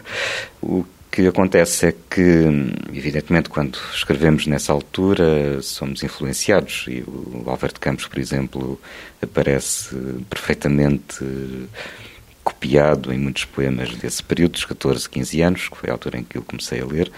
o 0.62 0.82
que 1.16 1.26
acontece 1.26 1.86
é 1.86 1.92
que, 1.92 2.44
evidentemente, 2.92 3.48
quando 3.48 3.78
escrevemos 3.94 4.46
nessa 4.46 4.70
altura, 4.70 5.62
somos 5.62 6.02
influenciados. 6.02 6.84
E 6.88 7.02
o 7.06 7.42
Alberto 7.46 7.80
Campos, 7.80 8.06
por 8.06 8.18
exemplo, 8.18 8.78
aparece 9.22 9.96
perfeitamente 10.28 11.24
copiado 12.44 13.14
em 13.14 13.18
muitos 13.18 13.46
poemas 13.46 13.94
desse 13.94 14.22
período, 14.22 14.52
dos 14.52 14.66
14, 14.66 15.08
15 15.08 15.40
anos, 15.40 15.68
que 15.70 15.76
foi 15.78 15.88
a 15.88 15.94
altura 15.94 16.18
em 16.18 16.22
que 16.22 16.36
eu 16.36 16.42
comecei 16.42 16.82
a 16.82 16.84
ler. 16.84 17.10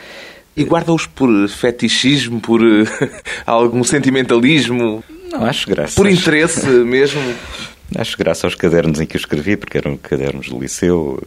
E 0.56 0.62
guarda-os 0.62 1.06
por 1.06 1.48
fetichismo, 1.48 2.40
por 2.40 2.60
algum 3.44 3.82
sentimentalismo? 3.82 5.02
Não, 5.32 5.44
acho 5.44 5.68
graça. 5.68 5.96
Por 5.96 6.08
interesse 6.08 6.68
mesmo? 6.68 7.20
Acho 7.96 8.16
graça 8.16 8.46
aos 8.46 8.54
cadernos 8.54 9.00
em 9.00 9.06
que 9.06 9.16
eu 9.16 9.20
escrevi, 9.20 9.56
porque 9.56 9.76
eram 9.76 9.96
cadernos 9.96 10.48
do 10.48 10.60
liceu, 10.60 11.20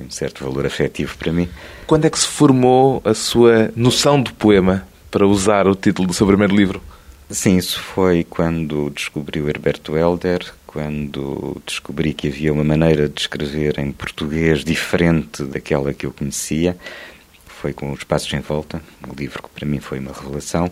tem 0.00 0.06
um 0.06 0.10
certo 0.10 0.42
valor 0.42 0.64
afetivo 0.64 1.16
para 1.18 1.30
mim. 1.30 1.48
Quando 1.86 2.06
é 2.06 2.10
que 2.10 2.18
se 2.18 2.26
formou 2.26 3.02
a 3.04 3.12
sua 3.12 3.70
noção 3.76 4.22
de 4.22 4.32
poema, 4.32 4.86
para 5.10 5.26
usar 5.26 5.66
o 5.66 5.74
título 5.74 6.08
do 6.08 6.14
seu 6.14 6.26
primeiro 6.26 6.54
livro? 6.54 6.80
Sim, 7.28 7.58
isso 7.58 7.80
foi 7.80 8.24
quando 8.24 8.90
descobri 8.90 9.40
o 9.40 9.48
Herberto 9.48 9.96
Helder, 9.96 10.52
quando 10.66 11.60
descobri 11.66 12.14
que 12.14 12.28
havia 12.28 12.52
uma 12.52 12.64
maneira 12.64 13.08
de 13.08 13.20
escrever 13.20 13.78
em 13.78 13.92
português 13.92 14.64
diferente 14.64 15.42
daquela 15.44 15.92
que 15.92 16.06
eu 16.06 16.12
conhecia. 16.12 16.76
Foi 17.46 17.72
com 17.72 17.92
Os 17.92 18.04
Passos 18.04 18.32
em 18.32 18.40
Volta, 18.40 18.80
um 19.06 19.12
livro 19.14 19.42
que 19.42 19.48
para 19.50 19.66
mim 19.66 19.80
foi 19.80 19.98
uma 19.98 20.12
revelação. 20.12 20.70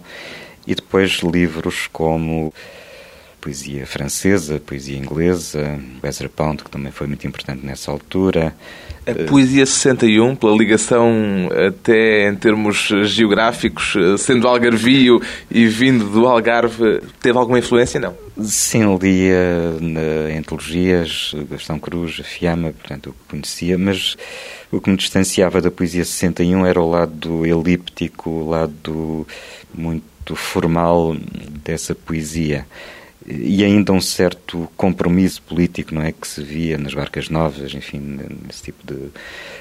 E 0.67 0.75
depois 0.75 1.21
livros 1.21 1.89
como 1.93 2.53
poesia 3.41 3.87
francesa, 3.87 4.61
poesia 4.61 4.99
inglesa, 4.99 5.79
Ezra 6.03 6.29
Pound, 6.29 6.65
que 6.65 6.71
também 6.71 6.93
foi 6.93 7.07
muito 7.07 7.27
importante 7.27 7.65
nessa 7.65 7.91
altura. 7.91 8.55
A 9.07 9.15
poesia 9.29 9.65
61, 9.65 10.37
pela 10.37 10.55
ligação 10.57 11.49
até 11.67 12.29
em 12.29 12.35
termos 12.35 12.91
geográficos, 13.05 13.95
sendo 14.19 14.47
algarvio 14.47 15.21
e 15.51 15.67
vindo 15.67 16.05
do 16.11 16.27
Algarve, 16.27 17.01
teve 17.21 17.39
alguma 17.39 17.59
influência, 17.59 17.99
não? 17.99 18.15
Sim, 18.43 18.99
lia 19.01 19.79
na, 19.81 20.31
em 20.31 20.39
antologias, 20.39 21.35
Gastão 21.51 21.79
Cruz, 21.79 22.19
a 22.21 22.25
Fiamma, 22.25 22.73
portanto, 22.73 23.09
eu 23.09 23.15
conhecia, 23.29 23.79
mas 23.79 24.15
o 24.71 24.79
que 24.79 24.91
me 24.91 24.97
distanciava 24.97 25.63
da 25.63 25.71
poesia 25.71 26.05
61 26.05 26.67
era 26.67 26.81
o 26.81 26.91
lado 26.91 27.47
elíptico, 27.47 28.29
o 28.29 28.51
lado 28.51 29.27
muito 29.75 30.37
formal 30.37 31.17
dessa 31.65 31.95
poesia 31.95 32.67
e 33.31 33.63
ainda 33.63 33.93
um 33.93 34.01
certo 34.01 34.71
compromisso 34.77 35.43
político, 35.43 35.95
não 35.95 36.03
é, 36.03 36.13
que 36.13 36.27
se 36.27 36.43
via 36.43 36.79
nas 36.79 36.95
barcas 36.95 37.29
novas, 37.29 37.75
enfim, 37.75 38.19
nesse 38.47 38.63
tipo 38.63 38.87
de 38.87 39.11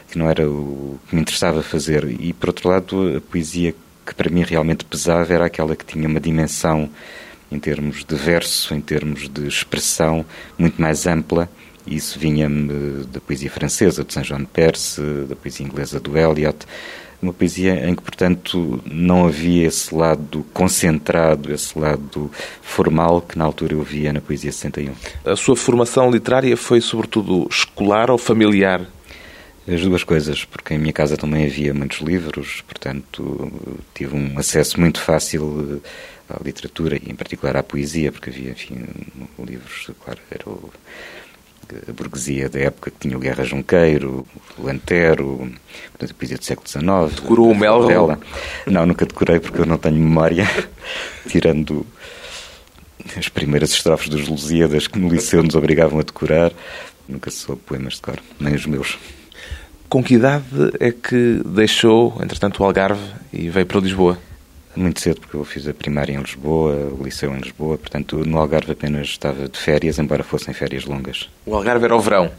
que 0.09 0.17
não 0.17 0.29
era 0.29 0.49
o 0.49 0.97
que 1.09 1.15
me 1.15 1.21
interessava 1.21 1.61
fazer. 1.61 2.05
E 2.21 2.31
por 2.31 2.49
outro 2.49 2.69
lado, 2.69 3.17
a 3.17 3.21
poesia 3.21 3.75
que 4.05 4.15
para 4.15 4.29
mim 4.29 4.43
realmente 4.43 4.85
pesava 4.85 5.33
era 5.33 5.45
aquela 5.45 5.75
que 5.75 5.83
tinha 5.83 6.07
uma 6.07 6.19
dimensão 6.19 6.89
em 7.51 7.59
termos 7.59 8.05
de 8.05 8.15
verso, 8.15 8.73
em 8.73 8.79
termos 8.79 9.27
de 9.27 9.45
expressão 9.47 10.25
muito 10.57 10.81
mais 10.81 11.05
ampla. 11.05 11.49
E 11.85 11.95
isso 11.95 12.17
vinha-me 12.17 13.05
da 13.05 13.19
poesia 13.19 13.49
francesa, 13.49 14.03
de 14.03 14.13
Saint 14.13 14.27
John 14.27 14.45
Perse, 14.45 15.01
da 15.27 15.35
poesia 15.35 15.65
inglesa 15.65 15.99
do 15.99 16.17
Eliot 16.17 16.65
uma 17.21 17.33
poesia 17.33 17.87
em 17.87 17.95
que, 17.95 18.01
portanto, 18.01 18.81
não 18.85 19.27
havia 19.27 19.67
esse 19.67 19.93
lado 19.93 20.45
concentrado, 20.53 21.51
esse 21.51 21.77
lado 21.77 22.31
formal 22.61 23.21
que 23.21 23.37
na 23.37 23.45
altura 23.45 23.73
eu 23.73 23.81
via 23.81 24.13
na 24.13 24.21
poesia 24.21 24.51
61. 24.51 24.93
A 25.25 25.35
sua 25.35 25.55
formação 25.55 26.11
literária 26.11 26.55
foi 26.55 26.79
sobretudo 26.79 27.47
escolar 27.49 28.11
ou 28.11 28.17
familiar? 28.17 28.85
As 29.67 29.81
duas 29.81 30.03
coisas, 30.03 30.45
porque 30.45 30.75
em 30.75 30.77
minha 30.77 30.93
casa 30.93 31.17
também 31.17 31.45
havia 31.45 31.73
muitos 31.73 31.99
livros, 31.99 32.61
portanto 32.61 33.51
tive 33.93 34.15
um 34.15 34.39
acesso 34.39 34.79
muito 34.79 35.01
fácil 35.01 35.81
à 36.29 36.41
literatura 36.41 36.95
e 36.95 37.11
em 37.11 37.15
particular 37.15 37.57
à 37.57 37.63
poesia, 37.63 38.09
porque 38.11 38.29
havia, 38.29 38.51
enfim, 38.51 38.85
livros, 39.37 39.89
claro, 40.05 40.19
era 40.31 40.49
o 40.49 40.71
a 41.87 41.91
burguesia 41.91 42.49
da 42.49 42.59
época 42.59 42.91
que 42.91 42.97
tinha 42.99 43.17
o 43.17 43.19
Guerra 43.19 43.43
Junqueiro, 43.43 44.25
o 44.57 44.65
Lantero, 44.65 45.51
portanto, 45.91 46.11
a 46.11 46.13
poesia 46.13 46.37
do 46.37 46.43
século 46.43 46.67
XIX. 46.67 47.21
Decorou 47.21 47.51
o 47.51 47.55
Melro? 47.55 47.87
Não, 48.65 48.85
nunca 48.85 49.05
decorei 49.05 49.39
porque 49.39 49.59
eu 49.59 49.65
não 49.65 49.77
tenho 49.77 49.95
memória, 49.95 50.47
tirando 51.27 51.85
as 53.17 53.29
primeiras 53.29 53.71
estrofes 53.71 54.09
dos 54.09 54.27
Lusíadas 54.27 54.87
que 54.87 54.99
no 54.99 55.09
liceu 55.09 55.43
nos 55.43 55.55
obrigavam 55.55 55.99
a 55.99 56.03
decorar. 56.03 56.51
Nunca 57.07 57.31
soube 57.31 57.61
poemas 57.65 57.93
de 57.93 58.01
cor, 58.01 58.19
nem 58.39 58.53
os 58.53 58.65
meus. 58.65 58.97
Com 59.87 60.03
que 60.03 60.15
idade 60.15 60.43
é 60.79 60.91
que 60.91 61.41
deixou, 61.45 62.17
entretanto, 62.21 62.61
o 62.61 62.65
Algarve 62.65 63.01
e 63.31 63.49
veio 63.49 63.65
para 63.65 63.79
Lisboa? 63.79 64.17
Muito 64.77 65.01
cedo, 65.01 65.21
porque 65.21 65.35
eu 65.35 65.43
fiz 65.43 65.67
a 65.67 65.73
primária 65.73 66.13
em 66.13 66.21
Lisboa, 66.21 66.93
o 66.97 67.03
liceu 67.03 67.33
em 67.33 67.39
Lisboa, 67.39 67.77
portanto 67.77 68.17
no 68.25 68.37
Algarve 68.37 68.71
apenas 68.71 69.07
estava 69.07 69.47
de 69.47 69.57
férias, 69.57 69.99
embora 69.99 70.23
fossem 70.23 70.53
férias 70.53 70.85
longas. 70.85 71.29
O 71.45 71.55
Algarve 71.55 71.85
era 71.85 71.95
o 71.95 71.99
verão? 71.99 72.31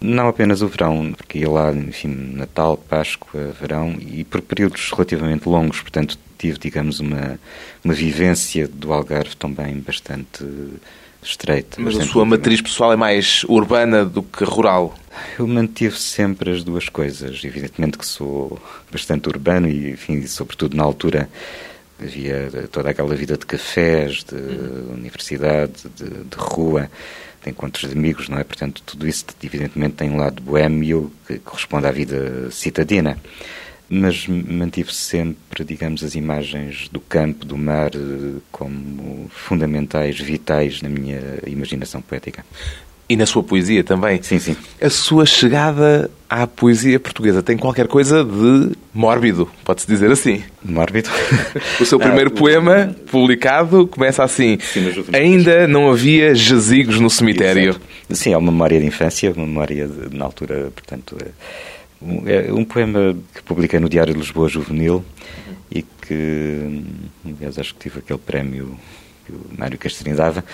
Não 0.00 0.28
apenas 0.28 0.62
o 0.62 0.68
verão, 0.68 1.12
porque 1.14 1.40
ia 1.40 1.50
lá, 1.50 1.72
enfim, 1.72 2.08
Natal, 2.34 2.76
Páscoa, 2.76 3.52
verão, 3.60 3.96
e 4.00 4.24
por 4.24 4.40
períodos 4.40 4.90
relativamente 4.90 5.48
longos, 5.48 5.80
portanto 5.80 6.18
tive, 6.38 6.58
digamos, 6.58 7.00
uma, 7.00 7.38
uma 7.84 7.92
vivência 7.92 8.66
do 8.66 8.92
Algarve 8.92 9.36
também 9.36 9.78
bastante 9.78 10.42
estreita. 11.22 11.76
Mas 11.78 11.98
a 11.98 12.04
sua 12.04 12.24
matriz 12.24 12.60
pessoal 12.60 12.92
é 12.92 12.96
mais 12.96 13.44
urbana 13.44 14.04
do 14.04 14.22
que 14.22 14.42
rural? 14.44 14.94
Eu 15.38 15.46
mantive 15.46 15.98
sempre 15.98 16.50
as 16.50 16.64
duas 16.64 16.88
coisas. 16.88 17.44
Evidentemente 17.44 17.98
que 17.98 18.06
sou 18.06 18.58
bastante 18.90 19.28
urbano 19.28 19.68
e, 19.68 19.90
enfim, 19.90 20.26
sobretudo 20.26 20.76
na 20.76 20.82
altura 20.82 21.28
havia 22.02 22.68
toda 22.70 22.90
aquela 22.90 23.14
vida 23.14 23.36
de 23.36 23.46
cafés, 23.46 24.24
de 24.24 24.34
uhum. 24.34 24.94
universidade, 24.94 25.72
de, 25.96 26.08
de, 26.08 26.36
rua, 26.36 26.90
de 27.42 27.50
encontros 27.50 27.90
de 27.90 27.96
amigos, 27.96 28.28
não 28.28 28.38
é? 28.38 28.44
Portanto, 28.44 28.82
tudo 28.84 29.06
isso 29.06 29.24
evidentemente 29.42 29.94
tem 29.94 30.10
um 30.10 30.16
lado 30.16 30.42
boêmio 30.42 31.12
que 31.26 31.38
corresponde 31.38 31.86
à 31.86 31.90
vida 31.90 32.50
citadina. 32.50 33.18
Mas 33.92 34.28
mantive 34.28 34.94
sempre, 34.94 35.64
digamos, 35.64 36.04
as 36.04 36.14
imagens 36.14 36.88
do 36.88 37.00
campo, 37.00 37.44
do 37.44 37.56
mar, 37.56 37.90
eh, 37.92 38.38
como 38.52 39.28
fundamentais, 39.30 40.20
vitais 40.20 40.80
na 40.80 40.88
minha 40.88 41.20
imaginação 41.44 42.00
poética. 42.00 42.44
E 43.10 43.16
na 43.16 43.26
sua 43.26 43.42
poesia 43.42 43.82
também. 43.82 44.22
Sim, 44.22 44.38
sim. 44.38 44.56
A 44.80 44.88
sua 44.88 45.26
chegada 45.26 46.08
à 46.28 46.46
poesia 46.46 47.00
portuguesa 47.00 47.42
tem 47.42 47.56
qualquer 47.56 47.88
coisa 47.88 48.24
de 48.24 48.70
mórbido, 48.94 49.50
pode-se 49.64 49.84
dizer 49.88 50.12
assim. 50.12 50.44
Mórbido? 50.64 51.10
O 51.80 51.84
seu 51.84 51.98
primeiro 52.00 52.30
ah, 52.32 52.38
poema, 52.38 52.96
publicado, 53.10 53.88
começa 53.88 54.22
assim: 54.22 54.58
sim, 54.60 54.86
Ainda 55.12 55.66
não 55.66 55.90
havia 55.90 56.36
jazigos 56.36 57.00
no 57.00 57.10
cemitério. 57.10 57.70
Exato. 57.70 57.84
Sim, 58.10 58.32
é 58.32 58.36
uma 58.36 58.52
memória 58.52 58.78
de 58.78 58.86
infância, 58.86 59.32
uma 59.32 59.44
memória 59.44 59.88
de, 59.88 60.16
na 60.16 60.24
altura, 60.24 60.70
portanto. 60.72 61.18
É 61.20 62.52
um, 62.52 62.60
é 62.60 62.64
poema 62.64 63.16
que 63.34 63.42
publiquei 63.42 63.80
no 63.80 63.88
Diário 63.88 64.14
de 64.14 64.20
Lisboa 64.20 64.48
Juvenil 64.48 65.04
e 65.68 65.82
que, 65.82 66.84
aliás, 67.26 67.58
acho 67.58 67.74
que 67.74 67.80
tive 67.80 67.98
aquele 67.98 68.20
prémio 68.20 68.78
que 69.30 69.54
o 69.54 69.58
Mário 69.58 69.78
Castrinho 69.78 70.16
dava 70.16 70.44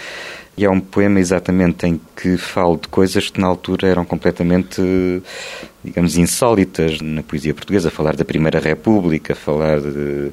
e 0.56 0.64
é 0.64 0.70
um 0.70 0.80
poema 0.80 1.20
exatamente 1.20 1.86
em 1.86 2.00
que 2.16 2.38
falo 2.38 2.78
de 2.78 2.88
coisas 2.88 3.28
que 3.28 3.38
na 3.38 3.46
altura 3.46 3.88
eram 3.88 4.06
completamente, 4.06 4.80
digamos, 5.84 6.16
insólitas 6.16 7.00
na 7.02 7.22
poesia 7.22 7.52
portuguesa. 7.52 7.90
Falar 7.90 8.16
da 8.16 8.24
Primeira 8.24 8.58
República, 8.58 9.34
falar 9.34 9.80
de, 9.80 10.30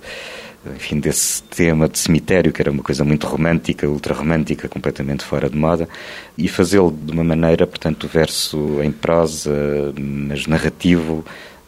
enfim, 0.77 0.97
desse 1.01 1.43
tema 1.43 1.89
de 1.89 1.99
cemitério, 1.99 2.53
que 2.53 2.61
era 2.61 2.71
uma 2.71 2.81
coisa 2.81 3.03
muito 3.03 3.27
romântica, 3.27 3.85
ultra-romântica, 3.85 4.69
completamente 4.69 5.25
fora 5.25 5.49
de 5.49 5.57
moda, 5.57 5.89
e 6.37 6.47
fazê-lo 6.47 6.89
de 6.89 7.11
uma 7.11 7.23
maneira, 7.23 7.67
portanto, 7.67 8.05
o 8.05 8.07
verso 8.07 8.81
em 8.81 8.93
prosa, 8.93 9.51
mas 9.99 10.47
narrativo, 10.47 11.25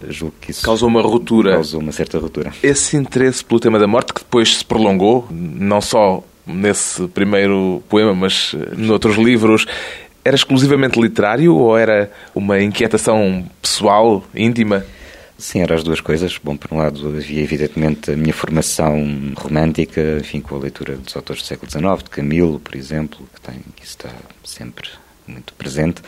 julgo 0.08 0.36
que 0.40 0.52
isso 0.52 0.64
causou 0.64 0.88
uma 0.88 1.02
ruptura. 1.02 1.56
Causou 1.56 1.82
uma 1.82 1.92
certa 1.92 2.18
ruptura. 2.20 2.54
Esse 2.64 2.96
interesse 2.96 3.44
pelo 3.44 3.60
tema 3.60 3.78
da 3.78 3.86
morte, 3.86 4.14
que 4.14 4.22
depois 4.22 4.56
se 4.56 4.64
prolongou, 4.64 5.28
não 5.30 5.82
só 5.82 6.24
nesse 6.46 7.08
primeiro 7.08 7.84
poema, 7.90 8.14
mas 8.14 8.56
eh, 8.56 8.76
noutros 8.76 9.18
livros, 9.18 9.66
era 10.24 10.36
exclusivamente 10.36 11.00
literário 11.00 11.56
ou 11.56 11.78
era 11.78 12.12
uma 12.34 12.60
inquietação 12.62 13.46
pessoal, 13.62 14.24
íntima? 14.34 14.86
Sim, 15.38 15.60
eram 15.60 15.76
as 15.76 15.84
duas 15.84 16.00
coisas. 16.00 16.40
Bom, 16.42 16.56
por 16.56 16.74
um 16.74 16.78
lado 16.78 17.08
havia 17.08 17.44
evidentemente 17.44 18.12
a 18.12 18.16
minha 18.16 18.34
formação 18.34 19.34
romântica, 19.36 20.18
enfim, 20.20 20.40
com 20.40 20.56
a 20.56 20.60
leitura 20.60 20.96
dos 20.96 21.16
autores 21.16 21.42
do 21.42 21.46
século 21.46 21.70
XIX, 21.70 22.04
de 22.04 22.10
Camilo, 22.10 22.60
por 22.60 22.76
exemplo, 22.76 23.20
que, 23.34 23.42
tem, 23.42 23.62
está 23.84 24.10
sempre 24.44 24.90
muito 25.28 25.54
presente. 25.54 26.02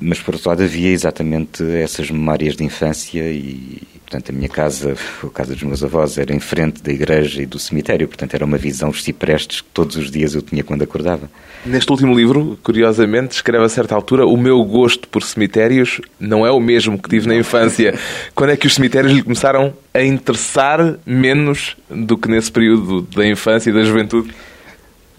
Mas, 0.00 0.20
por 0.20 0.34
outro 0.34 0.48
lado, 0.48 0.62
havia 0.62 0.90
exatamente 0.90 1.62
essas 1.76 2.10
memórias 2.10 2.56
de 2.56 2.64
infância 2.64 3.22
e, 3.30 3.82
portanto, 4.04 4.30
a 4.30 4.32
minha 4.32 4.48
casa, 4.48 4.94
a 5.22 5.28
casa 5.30 5.54
dos 5.54 5.62
meus 5.62 5.82
avós, 5.82 6.18
era 6.18 6.34
em 6.34 6.40
frente 6.40 6.82
da 6.82 6.92
igreja 6.92 7.42
e 7.42 7.46
do 7.46 7.58
cemitério, 7.58 8.06
portanto, 8.06 8.34
era 8.34 8.44
uma 8.44 8.58
visão, 8.58 8.90
os 8.90 9.02
ciprestes 9.02 9.60
que 9.60 9.68
todos 9.72 9.96
os 9.96 10.10
dias 10.10 10.34
eu 10.34 10.42
tinha 10.42 10.62
quando 10.62 10.82
acordava. 10.82 11.28
Neste 11.64 11.90
último 11.90 12.14
livro, 12.14 12.58
curiosamente, 12.62 13.34
escreve 13.34 13.64
a 13.64 13.68
certa 13.68 13.94
altura: 13.94 14.26
o 14.26 14.36
meu 14.36 14.62
gosto 14.64 15.08
por 15.08 15.22
cemitérios 15.22 16.00
não 16.20 16.46
é 16.46 16.50
o 16.50 16.60
mesmo 16.60 16.98
que 16.98 17.08
tive 17.08 17.26
na 17.26 17.34
infância. 17.34 17.98
Quando 18.34 18.50
é 18.50 18.56
que 18.56 18.66
os 18.66 18.74
cemitérios 18.74 19.12
lhe 19.12 19.22
começaram 19.22 19.72
a 19.92 20.02
interessar 20.02 20.98
menos 21.06 21.76
do 21.88 22.18
que 22.18 22.28
nesse 22.28 22.52
período 22.52 23.02
da 23.02 23.26
infância 23.26 23.70
e 23.70 23.72
da 23.72 23.82
juventude? 23.82 24.30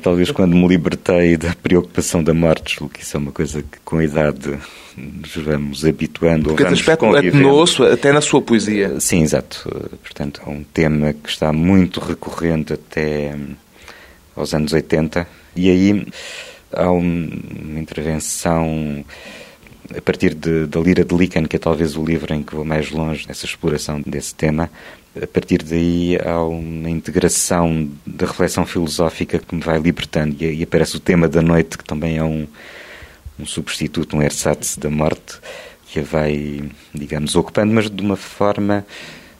Talvez 0.02 0.30
quando 0.32 0.56
me 0.56 0.68
libertei 0.68 1.38
da 1.38 1.56
preocupação 1.56 2.24
da 2.24 2.34
morte, 2.34 2.78
que 2.94 3.02
isso 3.02 3.16
é 3.16 3.20
uma 3.20 3.32
coisa 3.32 3.62
que 3.62 3.80
com 3.84 3.98
a 3.98 4.04
idade 4.04 4.58
nos 4.98 5.36
vamos 5.36 5.86
habituando. 5.86 6.50
Porque 6.50 6.64
esse 6.64 6.74
aspecto 6.74 7.16
atenuou-se 7.16 7.82
até 7.84 8.12
na 8.12 8.22
sua 8.22 8.42
poesia. 8.42 9.00
Sim, 9.00 9.24
exato. 9.24 9.68
Portanto, 10.02 10.42
é 10.46 10.50
um 10.50 10.64
tema 10.64 11.14
que 11.14 11.30
está 11.30 11.52
muito 11.52 12.00
recorrente 12.00 12.74
até 12.74 13.36
aos 14.36 14.54
anos 14.54 14.74
80. 14.74 15.28
E 15.56 15.70
aí 15.70 16.08
há 16.72 16.92
uma 16.92 17.80
intervenção 17.80 19.04
a 19.96 20.02
partir 20.02 20.34
de, 20.34 20.66
da 20.66 20.80
Lira 20.80 21.04
de 21.04 21.16
Lican, 21.16 21.46
que 21.46 21.56
é 21.56 21.60
talvez 21.60 21.96
o 21.96 22.04
livro 22.04 22.34
em 22.34 22.42
que 22.42 22.56
vou 22.56 22.66
mais 22.66 22.92
longe 22.92 23.28
nessa 23.28 23.46
exploração 23.46 24.02
desse 24.02 24.34
tema, 24.34 24.70
a 25.22 25.28
partir 25.28 25.64
daí 25.64 26.18
há 26.24 26.42
uma 26.44 26.90
integração 26.90 27.90
da 28.06 28.26
reflexão 28.26 28.66
filosófica 28.66 29.40
que 29.40 29.56
me 29.56 29.62
vai 29.62 29.80
libertando. 29.80 30.36
E, 30.40 30.60
e 30.60 30.64
aparece 30.64 30.98
o 30.98 31.00
tema 31.00 31.28
da 31.28 31.42
noite, 31.42 31.78
que 31.78 31.84
também 31.84 32.18
é 32.18 32.24
um, 32.24 32.48
um 33.40 33.46
substituto, 33.46 34.18
um 34.18 34.22
ersatz 34.22 34.78
da 34.78 34.90
morte, 34.90 35.40
que 35.88 36.00
a 36.00 36.04
vai, 36.04 36.64
digamos, 36.94 37.36
ocupando, 37.36 37.74
mas 37.74 37.90
de 37.90 38.02
uma 38.02 38.18
forma, 38.18 38.86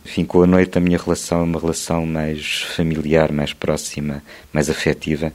enfim, 0.06 0.24
com 0.24 0.44
a 0.44 0.48
noite 0.48 0.78
a 0.78 0.82
minha 0.82 0.98
relação 0.98 1.40
é 1.40 1.44
uma 1.44 1.60
relação 1.60 2.06
mais 2.06 2.62
familiar, 2.76 3.32
mais 3.32 3.52
próxima, 3.52 4.24
mais 4.54 4.70
afetiva, 4.70 5.34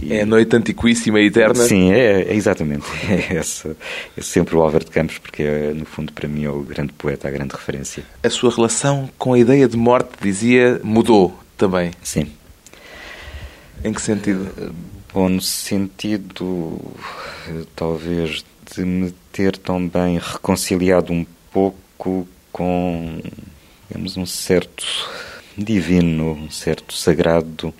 e... 0.00 0.12
É 0.12 0.22
a 0.22 0.26
noite 0.26 0.54
antiquíssima 0.54 1.20
e 1.20 1.26
eterna? 1.26 1.54
Sim, 1.54 1.92
é, 1.92 2.22
é 2.22 2.34
exatamente. 2.34 2.84
É, 3.08 3.36
esse, 3.38 3.76
é 4.16 4.20
sempre 4.20 4.56
o 4.56 4.60
Álvaro 4.60 4.84
de 4.84 4.90
Campos, 4.90 5.18
porque 5.18 5.42
é, 5.42 5.72
no 5.72 5.84
fundo 5.84 6.12
para 6.12 6.28
mim 6.28 6.44
é 6.44 6.50
o 6.50 6.60
grande 6.60 6.92
poeta, 6.92 7.28
a 7.28 7.30
grande 7.30 7.54
referência. 7.54 8.04
A 8.22 8.30
sua 8.30 8.54
relação 8.54 9.08
com 9.18 9.32
a 9.32 9.38
ideia 9.38 9.66
de 9.66 9.76
morte, 9.76 10.10
dizia, 10.20 10.80
mudou 10.84 11.38
também? 11.56 11.90
Sim. 12.02 12.30
Em 13.82 13.92
que 13.92 14.02
sentido? 14.02 14.74
Bom, 15.12 15.28
no 15.28 15.40
sentido, 15.40 16.80
talvez, 17.74 18.44
de 18.74 18.84
me 18.84 19.14
ter 19.32 19.56
também 19.56 20.18
reconciliado 20.18 21.12
um 21.12 21.24
pouco 21.50 22.28
com, 22.52 23.20
digamos, 23.88 24.16
um 24.16 24.26
certo 24.26 24.84
divino, 25.56 26.32
um 26.32 26.50
certo 26.50 26.94
sagrado 26.94 27.72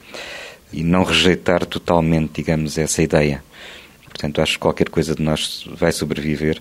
e 0.72 0.82
não 0.82 1.02
rejeitar 1.02 1.64
totalmente, 1.64 2.32
digamos, 2.34 2.78
essa 2.78 3.02
ideia. 3.02 3.42
Portanto, 4.04 4.42
acho 4.42 4.54
que 4.54 4.58
qualquer 4.58 4.88
coisa 4.88 5.14
de 5.14 5.22
nós 5.22 5.64
vai 5.74 5.92
sobreviver, 5.92 6.60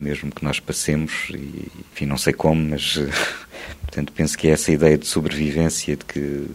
mesmo 0.00 0.30
que 0.30 0.44
nós 0.44 0.60
passemos, 0.60 1.28
e, 1.30 1.68
enfim, 1.92 2.06
não 2.06 2.18
sei 2.18 2.32
como, 2.32 2.70
mas, 2.70 2.98
portanto, 3.82 4.12
penso 4.12 4.36
que 4.36 4.48
é 4.48 4.50
essa 4.50 4.72
ideia 4.72 4.98
de 4.98 5.06
sobrevivência, 5.06 5.96
de 5.96 6.04
que 6.04 6.46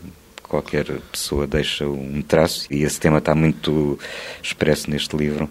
qualquer 0.44 0.86
pessoa 1.12 1.48
deixa 1.48 1.88
um 1.88 2.22
traço, 2.22 2.68
e 2.70 2.84
esse 2.84 3.00
tema 3.00 3.18
está 3.18 3.34
muito 3.34 3.98
expresso 4.42 4.90
neste 4.90 5.16
livro. 5.16 5.50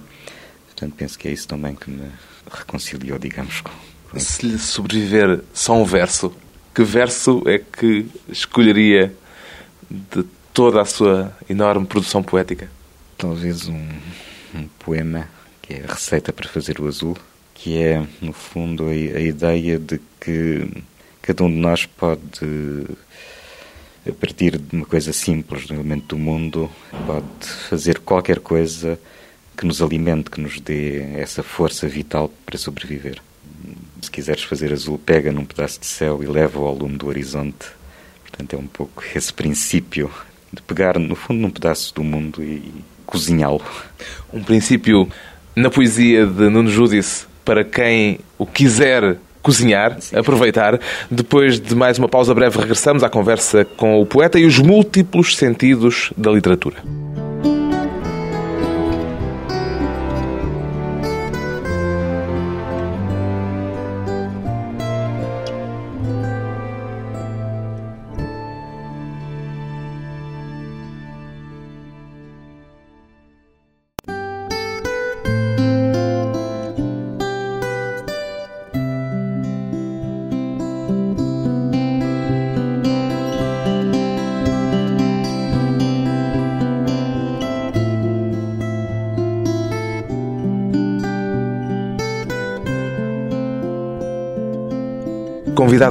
Portanto, 0.66 0.94
penso 0.96 1.18
que 1.18 1.28
é 1.28 1.32
isso 1.32 1.48
também 1.48 1.74
que 1.74 1.90
me 1.90 2.10
reconciliou, 2.50 3.18
digamos, 3.18 3.60
com. 3.60 3.72
Se 4.18 4.46
lhe 4.46 4.58
sobreviver 4.58 5.40
só 5.54 5.74
um 5.74 5.84
verso, 5.84 6.34
que 6.74 6.84
verso 6.84 7.42
é 7.46 7.58
que 7.58 8.06
escolheria 8.28 9.14
de 9.90 10.24
toda 10.52 10.80
a 10.80 10.84
sua 10.84 11.32
enorme 11.48 11.86
produção 11.86 12.22
poética? 12.22 12.70
Talvez 13.16 13.68
um, 13.68 13.88
um 14.54 14.68
poema 14.78 15.28
que 15.60 15.74
é 15.74 15.84
a 15.84 15.92
receita 15.92 16.32
para 16.32 16.48
fazer 16.48 16.80
o 16.80 16.86
azul, 16.86 17.16
que 17.54 17.80
é, 17.80 18.04
no 18.20 18.32
fundo, 18.32 18.86
a, 18.86 18.90
a 18.90 19.20
ideia 19.20 19.78
de 19.78 20.00
que 20.20 20.68
cada 21.22 21.44
um 21.44 21.50
de 21.50 21.56
nós 21.56 21.86
pode, 21.86 22.20
a 24.06 24.12
partir 24.12 24.58
de 24.58 24.76
uma 24.76 24.86
coisa 24.86 25.12
simples, 25.12 25.66
de 25.66 25.72
um 25.72 25.76
elemento 25.76 26.16
do 26.16 26.18
mundo, 26.18 26.70
pode 27.06 27.48
fazer 27.68 28.00
qualquer 28.00 28.40
coisa 28.40 28.98
que 29.56 29.64
nos 29.64 29.80
alimente, 29.80 30.30
que 30.30 30.40
nos 30.40 30.60
dê 30.60 31.02
essa 31.14 31.42
força 31.42 31.86
vital 31.86 32.30
para 32.44 32.58
sobreviver. 32.58 33.22
Se 34.00 34.10
quiseres 34.10 34.42
fazer 34.42 34.72
azul, 34.72 34.98
pega 34.98 35.30
num 35.30 35.44
pedaço 35.44 35.78
de 35.78 35.86
céu 35.86 36.22
e 36.22 36.26
leva-o 36.26 36.66
ao 36.66 36.74
lume 36.74 36.96
do 36.96 37.06
horizonte. 37.06 37.66
Portanto, 38.22 38.54
é 38.54 38.58
um 38.58 38.66
pouco 38.66 39.04
esse 39.14 39.32
princípio 39.32 40.10
de 40.52 40.62
pegar, 40.62 40.98
no 40.98 41.14
fundo, 41.14 41.40
num 41.40 41.50
pedaço 41.50 41.94
do 41.94 42.04
mundo 42.04 42.42
e 42.42 42.62
cozinhá-lo. 43.06 43.62
Um 44.32 44.42
princípio 44.42 45.08
na 45.54 45.70
poesia 45.70 46.26
de 46.26 46.48
Nuno 46.48 46.70
Judice 46.70 47.26
para 47.44 47.64
quem 47.64 48.18
o 48.38 48.46
quiser 48.46 49.18
cozinhar, 49.42 50.00
Sim. 50.00 50.16
aproveitar. 50.16 50.78
Depois 51.10 51.60
de 51.60 51.74
mais 51.74 51.98
uma 51.98 52.08
pausa 52.08 52.32
breve, 52.34 52.58
regressamos 52.58 53.02
à 53.02 53.08
conversa 53.08 53.64
com 53.64 54.00
o 54.00 54.06
poeta 54.06 54.38
e 54.38 54.46
os 54.46 54.58
múltiplos 54.58 55.36
sentidos 55.36 56.12
da 56.16 56.30
literatura. 56.30 56.76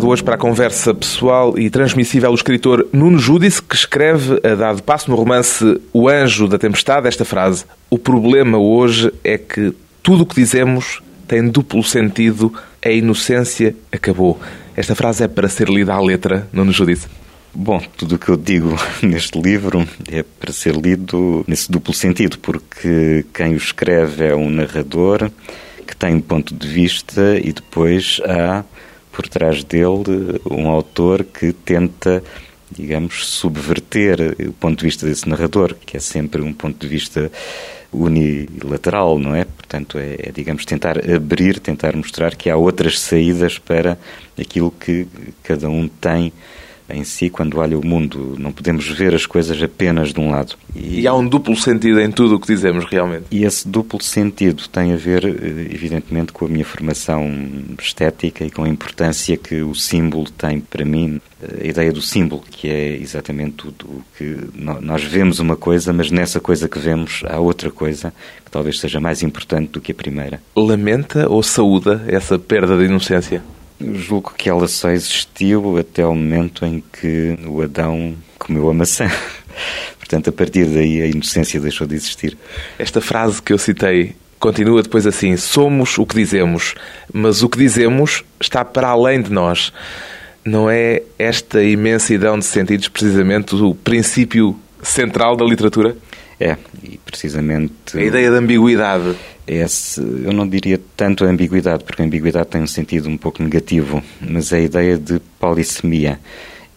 Convidado 0.02 0.08
hoje 0.08 0.24
para 0.24 0.36
a 0.36 0.38
conversa 0.38 0.94
pessoal 0.96 1.60
e 1.60 1.70
transmissível 1.70 2.32
o 2.32 2.36
escritor 2.36 2.88
Nuno 2.92 3.20
Judice, 3.20 3.62
que 3.62 3.76
escreve, 3.76 4.40
a 4.44 4.56
dado 4.56 4.82
passo 4.82 5.12
no 5.12 5.16
romance 5.16 5.80
O 5.94 6.10
Anjo 6.10 6.48
da 6.48 6.58
Tempestade, 6.58 7.08
esta 7.08 7.24
frase: 7.24 7.66
O 7.90 8.00
problema 8.00 8.58
hoje 8.58 9.14
é 9.24 9.38
que 9.38 9.74
tudo 10.02 10.24
o 10.24 10.26
que 10.26 10.34
dizemos 10.34 11.04
tem 11.28 11.48
duplo 11.48 11.84
sentido, 11.84 12.52
a 12.84 12.90
inocência 12.90 13.76
acabou. 13.92 14.40
Esta 14.76 14.96
frase 14.96 15.24
é 15.24 15.28
para 15.28 15.48
ser 15.48 15.70
lida 15.70 15.94
à 15.94 16.02
letra, 16.02 16.48
Nuno 16.52 16.72
Judice. 16.72 17.08
Bom, 17.54 17.80
tudo 17.96 18.16
o 18.16 18.18
que 18.18 18.30
eu 18.30 18.38
digo 18.38 18.76
neste 19.04 19.40
livro 19.40 19.88
é 20.12 20.24
para 20.24 20.52
ser 20.52 20.76
lido 20.76 21.46
nesse 21.48 21.72
duplo 21.72 21.94
sentido, 21.94 22.40
porque 22.40 23.24
quem 23.34 23.54
o 23.54 23.58
escreve 23.58 24.26
é 24.26 24.36
um 24.36 24.50
narrador 24.50 25.30
que 25.86 25.96
tem 25.96 26.16
um 26.16 26.22
ponto 26.22 26.56
de 26.56 26.68
vista 26.68 27.38
e 27.38 27.54
depois 27.54 28.20
há 28.26 28.64
por 29.12 29.28
trás 29.28 29.64
dele 29.64 30.40
um 30.50 30.70
autor 30.70 31.24
que 31.24 31.54
tenta, 31.54 32.24
digamos, 32.72 33.28
subverter 33.28 34.36
o 34.48 34.54
ponto 34.54 34.80
de 34.80 34.86
vista 34.86 35.06
desse 35.06 35.28
narrador, 35.28 35.76
que 35.86 35.98
é 35.98 36.00
sempre 36.00 36.42
um 36.42 36.54
ponto 36.54 36.80
de 36.80 36.88
vista 36.88 37.32
unilateral, 37.92 39.20
não 39.20 39.36
é? 39.36 39.44
Portanto, 39.44 39.98
é, 39.98 40.16
é, 40.20 40.32
digamos, 40.32 40.66
tentar 40.66 40.98
abrir, 41.10 41.60
tentar 41.60 41.96
mostrar 41.96 42.36
que 42.36 42.50
há 42.50 42.56
outras 42.56 43.00
saídas 43.00 43.60
para 43.60 43.98
aquilo 44.40 44.72
que 44.72 45.08
cada 45.44 45.70
um 45.70 45.88
tem 45.88 46.32
em 46.94 47.04
si 47.04 47.30
quando 47.30 47.58
olha 47.58 47.78
o 47.78 47.86
mundo. 47.86 48.36
Não 48.38 48.52
podemos 48.52 48.88
ver 48.88 49.14
as 49.14 49.26
coisas 49.26 49.62
apenas 49.62 50.14
de 50.14 50.20
um 50.20 50.32
lado. 50.32 50.56
E, 50.76 51.02
e 51.02 51.08
há 51.08 51.14
um 51.14 51.28
duplo 51.28 51.56
sentido 51.56 52.00
em 52.00 52.12
tudo 52.12 52.36
o 52.36 52.40
que 52.40 52.48
dizemos, 52.48 52.86
realmente. 52.86 53.26
E 53.32 53.44
esse 53.44 53.68
duplo 53.68 54.02
sentido 54.02 54.68
tem 54.68 54.94
a 54.94 54.96
ver, 54.96 55.26
eh, 55.26 55.68
evidentemente, 55.74 56.32
com 56.32 56.46
a 56.46 56.50
minha 56.50 56.66
formação 56.66 57.30
estética 57.80 58.46
e 58.46 58.52
com 58.52 58.64
a 58.64 58.70
importância 58.70 59.38
que 59.38 59.62
o 59.62 59.76
símbolo 59.76 60.30
tem 60.32 60.60
para 60.60 60.86
mim. 60.86 61.20
A 61.42 61.66
ideia 61.66 61.92
do 61.92 62.02
símbolo, 62.02 62.44
que 62.50 62.70
é 62.70 62.96
exatamente 62.98 63.54
tudo 63.54 63.86
o 63.86 64.04
que 64.18 64.38
nós 64.56 65.04
vemos 65.04 65.40
uma 65.40 65.56
coisa, 65.56 65.92
mas 65.92 66.12
nessa 66.12 66.40
coisa 66.40 66.70
que 66.70 66.78
vemos 66.78 67.24
há 67.28 67.40
outra 67.40 67.72
coisa 67.72 68.14
que 68.46 68.52
talvez 68.52 68.80
seja 68.80 69.00
mais 69.00 69.24
importante 69.24 69.72
do 69.72 69.82
que 69.82 69.92
a 69.92 69.96
primeira. 69.96 70.42
Lamenta 70.56 71.28
ou 71.28 71.42
saúda 71.42 72.04
essa 72.08 72.38
perda 72.38 72.78
de 72.78 72.86
inocência? 72.86 73.42
Eu 73.82 73.96
julgo 73.96 74.34
que 74.38 74.50
ela 74.50 74.68
só 74.68 74.90
existiu 74.90 75.78
até 75.78 76.06
o 76.06 76.14
momento 76.14 76.66
em 76.66 76.84
que 76.94 77.38
o 77.46 77.62
Adão 77.62 78.16
comeu 78.38 78.70
a 78.70 78.74
maçã. 78.74 79.10
Portanto, 79.98 80.30
a 80.30 80.34
partir 80.34 80.66
daí 80.66 81.02
a 81.02 81.08
inocência 81.08 81.60
deixou 81.60 81.88
de 81.88 81.96
existir. 81.96 82.38
Esta 82.78 83.00
frase 83.02 83.42
que 83.42 83.54
eu 83.54 83.58
citei 83.58 84.16
continua 84.40 84.84
depois 84.84 85.08
assim: 85.08 85.38
somos 85.38 85.98
o 85.98 86.06
que 86.06 86.16
dizemos, 86.16 86.76
mas 87.14 87.42
o 87.44 87.50
que 87.50 87.58
dizemos 87.58 88.24
está 88.40 88.66
para 88.66 88.90
além 88.90 89.22
de 89.22 89.32
nós. 89.32 89.72
Não 90.44 90.70
é 90.70 91.04
esta 91.20 91.64
imensidão 91.64 92.38
de 92.38 92.46
sentidos 92.46 92.88
precisamente 92.88 93.56
o 93.56 93.76
princípio 93.76 94.60
central 94.82 95.38
da 95.38 95.46
literatura? 95.46 95.96
É, 96.40 96.58
e 96.84 96.98
precisamente. 96.98 97.96
A 97.96 98.02
ideia 98.02 98.32
da 98.32 98.38
ambiguidade. 98.38 99.16
Esse, 99.48 100.00
eu 100.00 100.32
não 100.32 100.48
diria 100.48 100.80
tanto 100.96 101.26
a 101.26 101.28
ambiguidade, 101.28 101.84
porque 101.84 102.02
a 102.02 102.06
ambiguidade 102.06 102.48
tem 102.48 102.62
um 102.62 102.68
sentido 102.68 103.10
um 103.10 103.18
pouco 103.18 103.42
negativo, 103.42 104.04
mas 104.22 104.54
a 104.54 104.60
ideia 104.60 104.98
de 104.98 105.20
polissemia 105.40 106.20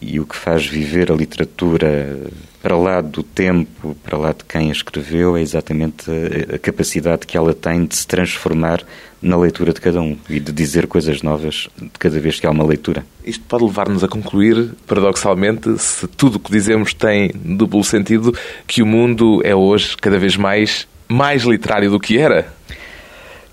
e 0.01 0.21
o 0.21 0.27
que 0.27 0.37
faz 0.37 0.67
viver 0.67 1.11
a 1.11 1.15
literatura 1.15 2.19
para 2.63 2.77
lá 2.77 3.01
do 3.01 3.23
tempo, 3.23 3.97
para 4.03 4.19
lá 4.19 4.33
de 4.33 4.45
quem 4.45 4.69
a 4.69 4.73
escreveu, 4.73 5.37
é 5.37 5.41
exatamente 5.41 6.11
a, 6.53 6.59
capacidade 6.59 7.27
que 7.27 7.37
ela 7.37 7.55
tem 7.55 7.85
de 7.85 7.95
se 7.97 8.07
transformar 8.07 8.83
na 9.21 9.37
leitura 9.37 9.73
de 9.73 9.81
cada 9.81 10.01
um 10.03 10.17
e 10.29 10.39
de 10.39 10.53
dizer 10.53 10.87
coisas 10.87 11.23
novas 11.23 11.69
de 11.77 11.91
cada 11.99 12.19
vez 12.21 12.39
que 12.39 12.47
há 12.47 12.51
uma 12.51 12.65
leitura. 12.65 13.05
Isto 13.25 13.45
pode 13.45 13.65
levar-nos 13.65 14.05
a 14.05 14.09
concluir, 14.09 14.73
paradoxalmente, 14.87 15.79
se 15.79 16.07
tudo 16.09 16.37
o 16.37 16.41
que 16.41 16.53
dizemos 16.53 16.93
tem 16.93 17.31
duplo 17.35 17.83
sentido, 17.83 18.35
que 18.67 18.83
o 18.83 18.87
mundo 18.87 19.41
é 19.45 19.55
hoje 19.55 19.97
cada 19.97 20.19
vez 20.19 20.37
mais 20.37 20.87
mais 21.15 21.43
literário 21.43 21.91
do 21.91 22.01
que 22.01 22.19
era. 22.19 22.53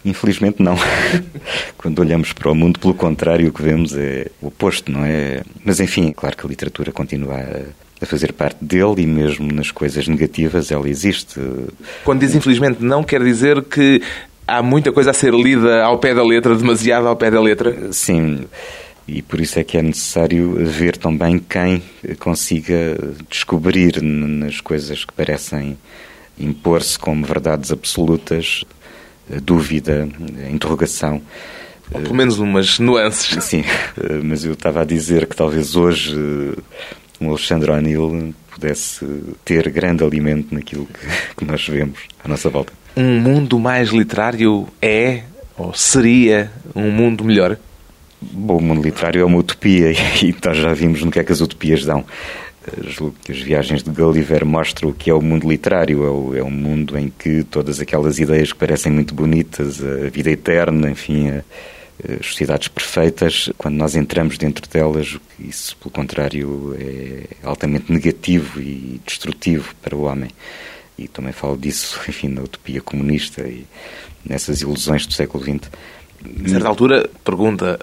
Infelizmente 0.03 0.61
não. 0.61 0.75
Quando 1.77 1.99
olhamos 1.99 2.33
para 2.33 2.51
o 2.51 2.55
mundo, 2.55 2.79
pelo 2.79 2.93
contrário, 2.93 3.49
o 3.49 3.53
que 3.53 3.61
vemos 3.61 3.95
é 3.95 4.27
o 4.41 4.47
oposto, 4.47 4.91
não 4.91 5.05
é? 5.05 5.43
Mas 5.63 5.79
enfim, 5.79 6.11
claro 6.11 6.35
que 6.35 6.45
a 6.45 6.49
literatura 6.49 6.91
continua 6.91 7.37
a 8.01 8.05
fazer 8.05 8.33
parte 8.33 8.57
dele 8.63 9.03
e 9.03 9.05
mesmo 9.05 9.53
nas 9.53 9.69
coisas 9.69 10.07
negativas 10.07 10.71
ela 10.71 10.89
existe. 10.89 11.39
Quando 12.03 12.21
diz 12.21 12.33
infelizmente 12.33 12.83
não, 12.83 13.03
quer 13.03 13.23
dizer 13.23 13.61
que 13.63 14.01
há 14.47 14.63
muita 14.63 14.91
coisa 14.91 15.11
a 15.11 15.13
ser 15.13 15.33
lida 15.33 15.83
ao 15.83 15.99
pé 15.99 16.15
da 16.15 16.23
letra, 16.23 16.55
demasiado 16.55 17.07
ao 17.07 17.15
pé 17.15 17.29
da 17.29 17.39
letra? 17.39 17.93
Sim. 17.93 18.45
E 19.07 19.21
por 19.21 19.39
isso 19.39 19.59
é 19.59 19.63
que 19.63 19.77
é 19.77 19.81
necessário 19.83 20.55
ver 20.65 20.97
também 20.97 21.37
quem 21.37 21.83
consiga 22.17 22.97
descobrir 23.29 24.01
nas 24.01 24.61
coisas 24.61 25.05
que 25.05 25.13
parecem 25.13 25.77
impor-se 26.41 26.97
como 26.97 27.25
verdades 27.25 27.71
absolutas 27.71 28.63
a 29.33 29.39
dúvida, 29.39 30.07
interrogação. 30.51 31.21
Ou 31.93 32.01
pelo 32.01 32.15
menos 32.15 32.39
umas 32.39 32.79
nuances. 32.79 33.43
Sim, 33.43 33.63
mas 34.23 34.43
eu 34.45 34.53
estava 34.53 34.81
a 34.81 34.85
dizer 34.85 35.25
que 35.25 35.35
talvez 35.35 35.75
hoje 35.75 36.15
um 37.19 37.29
Alexandre 37.29 37.71
O'Neill 37.71 38.33
pudesse 38.49 39.05
ter 39.45 39.69
grande 39.69 40.03
alimento 40.03 40.53
naquilo 40.53 40.85
que, 40.85 41.07
que 41.37 41.45
nós 41.45 41.67
vemos 41.67 41.99
à 42.23 42.27
nossa 42.27 42.49
volta. 42.49 42.73
Um 42.95 43.19
mundo 43.19 43.59
mais 43.59 43.89
literário 43.89 44.67
é 44.81 45.23
ou 45.57 45.73
seria 45.73 46.51
um 46.75 46.89
mundo 46.89 47.23
melhor? 47.23 47.57
Bom, 48.21 48.57
o 48.57 48.61
mundo 48.61 48.81
literário 48.81 49.21
é 49.21 49.25
uma 49.25 49.37
utopia 49.37 49.91
e 50.21 50.35
nós 50.43 50.57
já 50.57 50.73
vimos 50.73 51.03
no 51.03 51.11
que 51.11 51.19
é 51.19 51.23
que 51.23 51.31
as 51.31 51.41
utopias 51.41 51.85
dão. 51.85 52.03
Julgo 52.83 53.15
que 53.23 53.31
as 53.31 53.39
viagens 53.39 53.81
de 53.81 53.89
Gulliver 53.89 54.45
mostram 54.45 54.89
o 54.89 54.93
que 54.93 55.09
é 55.09 55.13
o 55.13 55.21
mundo 55.21 55.49
literário. 55.49 56.03
É, 56.03 56.09
o, 56.09 56.35
é 56.35 56.43
um 56.43 56.51
mundo 56.51 56.97
em 56.97 57.09
que 57.09 57.43
todas 57.43 57.79
aquelas 57.79 58.19
ideias 58.19 58.53
que 58.53 58.59
parecem 58.59 58.91
muito 58.91 59.15
bonitas, 59.15 59.83
a 59.83 60.09
vida 60.09 60.29
eterna, 60.29 60.91
enfim, 60.91 61.29
a, 61.29 61.43
as 62.19 62.27
sociedades 62.27 62.67
perfeitas, 62.67 63.49
quando 63.57 63.75
nós 63.75 63.95
entramos 63.95 64.37
dentro 64.37 64.69
delas, 64.69 65.17
isso, 65.39 65.75
pelo 65.77 65.91
contrário, 65.91 66.75
é 66.79 67.23
altamente 67.43 67.91
negativo 67.91 68.61
e 68.61 69.01
destrutivo 69.05 69.73
para 69.81 69.95
o 69.95 70.03
homem. 70.03 70.29
E 70.97 71.07
também 71.07 71.33
falo 71.33 71.57
disso, 71.57 71.99
enfim, 72.07 72.27
na 72.27 72.41
utopia 72.41 72.81
comunista 72.81 73.41
e 73.41 73.65
nessas 74.23 74.61
ilusões 74.61 75.07
do 75.07 75.13
século 75.13 75.43
XX. 75.43 75.69
A 76.45 76.49
certa 76.49 76.67
altura, 76.67 77.09
pergunta 77.23 77.79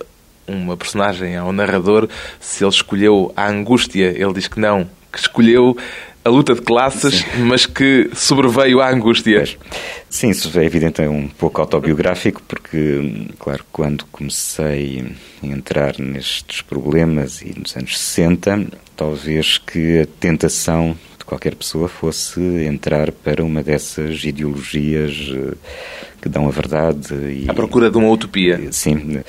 uma 0.48 0.76
personagem 0.76 1.36
ao 1.36 1.52
narrador 1.52 2.08
se 2.40 2.64
ele 2.64 2.72
escolheu 2.72 3.32
a 3.36 3.48
angústia. 3.48 4.14
Ele 4.16 4.32
diz 4.32 4.48
que 4.48 4.58
não, 4.58 4.88
que 5.12 5.18
escolheu 5.18 5.76
a 6.24 6.30
luta 6.30 6.54
de 6.54 6.60
classes, 6.60 7.20
Sim. 7.20 7.42
mas 7.44 7.64
que 7.64 8.10
sobreveio 8.14 8.80
à 8.80 8.90
angústia. 8.90 9.44
Sim, 10.10 10.30
isso 10.30 10.58
é 10.58 10.64
evidente, 10.64 11.00
é 11.00 11.08
um 11.08 11.26
pouco 11.26 11.60
autobiográfico, 11.60 12.42
porque, 12.46 13.26
claro, 13.38 13.64
quando 13.72 14.04
comecei 14.12 15.04
a 15.42 15.46
entrar 15.46 15.98
nestes 15.98 16.60
problemas 16.60 17.40
e 17.40 17.58
nos 17.58 17.74
anos 17.76 17.98
60, 17.98 18.66
talvez 18.94 19.58
que 19.58 20.00
a 20.00 20.06
tentação 20.20 20.96
de 21.18 21.24
qualquer 21.24 21.54
pessoa 21.54 21.88
fosse 21.88 22.40
entrar 22.40 23.10
para 23.10 23.42
uma 23.42 23.62
dessas 23.62 24.22
ideologias 24.22 25.30
eh, 25.34 25.54
que 26.20 26.28
dão 26.28 26.46
a 26.46 26.50
verdade. 26.50 27.14
E, 27.14 27.46
à 27.48 27.54
procura 27.54 27.90
de 27.90 27.96
uma 27.96 28.10
utopia. 28.10 28.60
Sim, 28.70 29.22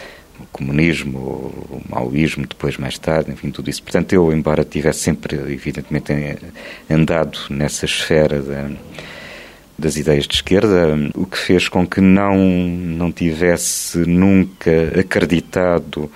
comunismo, 0.51 1.19
o 1.19 1.81
maoísmo, 1.89 2.45
depois 2.45 2.77
mais 2.77 2.97
tarde, 2.97 3.31
enfim, 3.31 3.51
tudo 3.51 3.69
isso. 3.69 3.81
Portanto, 3.83 4.13
eu, 4.13 4.31
embora 4.33 4.63
tivesse 4.63 4.99
sempre, 4.99 5.35
evidentemente, 5.35 6.11
andado 6.89 7.39
nessa 7.49 7.85
esfera 7.85 8.41
da, 8.41 8.69
das 9.77 9.95
ideias 9.95 10.27
de 10.27 10.35
esquerda, 10.35 10.97
o 11.15 11.25
que 11.25 11.37
fez 11.37 11.69
com 11.69 11.87
que 11.87 12.01
não, 12.01 12.37
não 12.37 13.11
tivesse 13.11 13.99
nunca 13.99 14.99
acreditado 14.99 16.11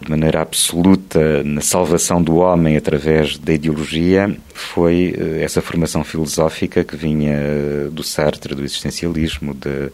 de 0.00 0.10
maneira 0.10 0.42
absoluta 0.42 1.42
na 1.44 1.60
salvação 1.60 2.22
do 2.22 2.36
homem 2.36 2.76
através 2.76 3.38
da 3.38 3.52
ideologia 3.54 4.36
foi 4.52 5.14
eh, 5.16 5.42
essa 5.42 5.62
formação 5.62 6.04
filosófica 6.04 6.84
que 6.84 6.96
vinha 6.96 7.88
do 7.90 8.02
Sartre, 8.02 8.54
do 8.54 8.62
existencialismo, 8.62 9.54
de, 9.54 9.90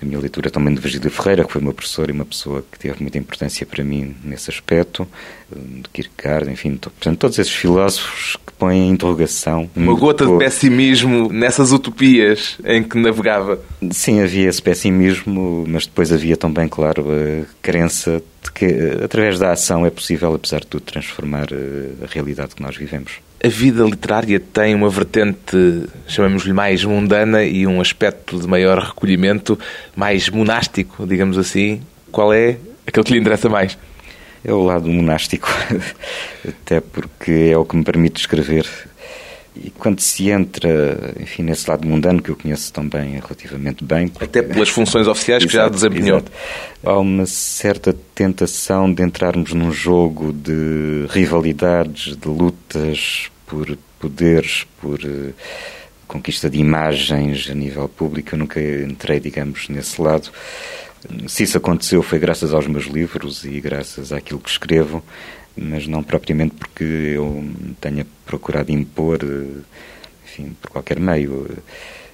da 0.00 0.06
minha 0.06 0.18
leitura 0.18 0.50
também 0.50 0.74
de 0.74 0.80
Virgílio 0.80 1.10
Ferreira, 1.10 1.44
que 1.44 1.52
foi 1.52 1.60
uma 1.60 1.74
professora 1.74 2.10
e 2.10 2.14
uma 2.14 2.24
pessoa 2.24 2.64
que 2.72 2.78
teve 2.78 3.02
muita 3.02 3.18
importância 3.18 3.66
para 3.66 3.84
mim 3.84 4.16
nesse 4.24 4.50
aspecto, 4.50 5.06
de 5.54 5.88
Kierkegaard, 5.92 6.50
enfim, 6.50 6.76
portanto, 6.76 7.18
todos 7.18 7.38
esses 7.38 7.52
filósofos 7.52 8.36
que 8.46 8.52
põem 8.54 8.88
em 8.88 8.90
interrogação. 8.90 9.68
Uma 9.76 9.94
gota 9.94 10.24
de 10.24 10.38
pessimismo 10.38 11.30
nessas 11.30 11.72
utopias 11.72 12.56
em 12.64 12.82
que 12.82 12.96
navegava. 12.98 13.60
Sim, 13.90 14.20
havia 14.20 14.48
esse 14.48 14.62
pessimismo, 14.62 15.64
mas 15.68 15.86
depois 15.86 16.12
havia 16.12 16.36
também, 16.36 16.66
claro, 16.66 17.06
a 17.10 17.44
crença 17.60 18.22
de 18.42 18.52
que 18.52 18.66
através 19.04 19.38
da 19.38 19.52
ação 19.52 19.84
é 19.84 19.90
possível, 19.90 20.34
apesar 20.34 20.60
de 20.60 20.66
tudo, 20.66 20.82
transformar 20.82 21.48
eh, 21.52 21.90
a 22.02 22.06
realidade 22.06 22.54
que 22.54 22.62
nós 22.62 22.76
vivemos 22.76 23.20
a 23.42 23.48
vida 23.48 23.84
literária 23.84 24.38
tem 24.38 24.74
uma 24.74 24.90
vertente, 24.90 25.86
chamemos-lhe 26.06 26.52
mais 26.52 26.84
mundana 26.84 27.42
e 27.42 27.66
um 27.66 27.80
aspecto 27.80 28.38
de 28.38 28.46
maior 28.46 28.78
recolhimento, 28.78 29.58
mais 29.96 30.28
monástico, 30.28 31.06
digamos 31.06 31.38
assim. 31.38 31.80
Qual 32.12 32.34
é 32.34 32.58
aquele 32.86 33.04
que 33.04 33.12
lhe 33.14 33.18
interessa 33.18 33.48
mais? 33.48 33.78
É 34.44 34.52
o 34.52 34.62
lado 34.62 34.88
monástico, 34.88 35.48
até 36.46 36.80
porque 36.80 37.50
é 37.52 37.56
o 37.56 37.64
que 37.64 37.76
me 37.76 37.84
permite 37.84 38.20
escrever. 38.20 38.66
E 39.56 39.70
quando 39.70 40.00
se 40.00 40.30
entra, 40.30 41.14
enfim, 41.20 41.42
nesse 41.42 41.68
lado 41.68 41.86
mundano 41.86 42.22
que 42.22 42.30
eu 42.30 42.36
conheço 42.36 42.72
também 42.72 43.14
relativamente 43.14 43.84
bem. 43.84 44.08
Porque... 44.08 44.24
Até 44.24 44.42
pelas 44.42 44.68
funções 44.70 45.06
oficiais 45.06 45.44
que 45.44 45.50
exato, 45.50 45.76
já 45.78 45.88
desempenhou. 45.88 46.18
Exato. 46.18 46.32
Há 46.84 46.98
uma 46.98 47.26
certa 47.26 47.94
tentação 48.14 48.92
de 48.92 49.02
entrarmos 49.02 49.52
num 49.52 49.72
jogo 49.72 50.32
de 50.32 51.06
rivalidades, 51.10 52.16
de 52.16 52.28
lutas 52.28 53.30
por 53.46 53.76
poderes, 53.98 54.66
por 54.80 55.00
uh, 55.00 55.34
conquista 56.06 56.48
de 56.48 56.58
imagens 56.58 57.48
a 57.50 57.54
nível 57.54 57.88
público. 57.88 58.34
Eu 58.34 58.38
nunca 58.38 58.60
entrei, 58.60 59.18
digamos, 59.18 59.68
nesse 59.68 60.00
lado. 60.00 60.30
Se 61.26 61.42
isso 61.42 61.56
aconteceu 61.56 62.02
foi 62.02 62.18
graças 62.18 62.52
aos 62.52 62.66
meus 62.66 62.84
livros 62.84 63.44
e 63.44 63.60
graças 63.60 64.12
àquilo 64.12 64.38
que 64.38 64.50
escrevo 64.50 65.02
mas 65.60 65.86
não 65.86 66.02
propriamente 66.02 66.54
porque 66.54 66.84
eu 66.84 67.44
tenha 67.80 68.06
procurado 68.24 68.72
impor, 68.72 69.18
enfim, 70.24 70.56
por 70.60 70.70
qualquer 70.70 70.98
meio. 70.98 71.46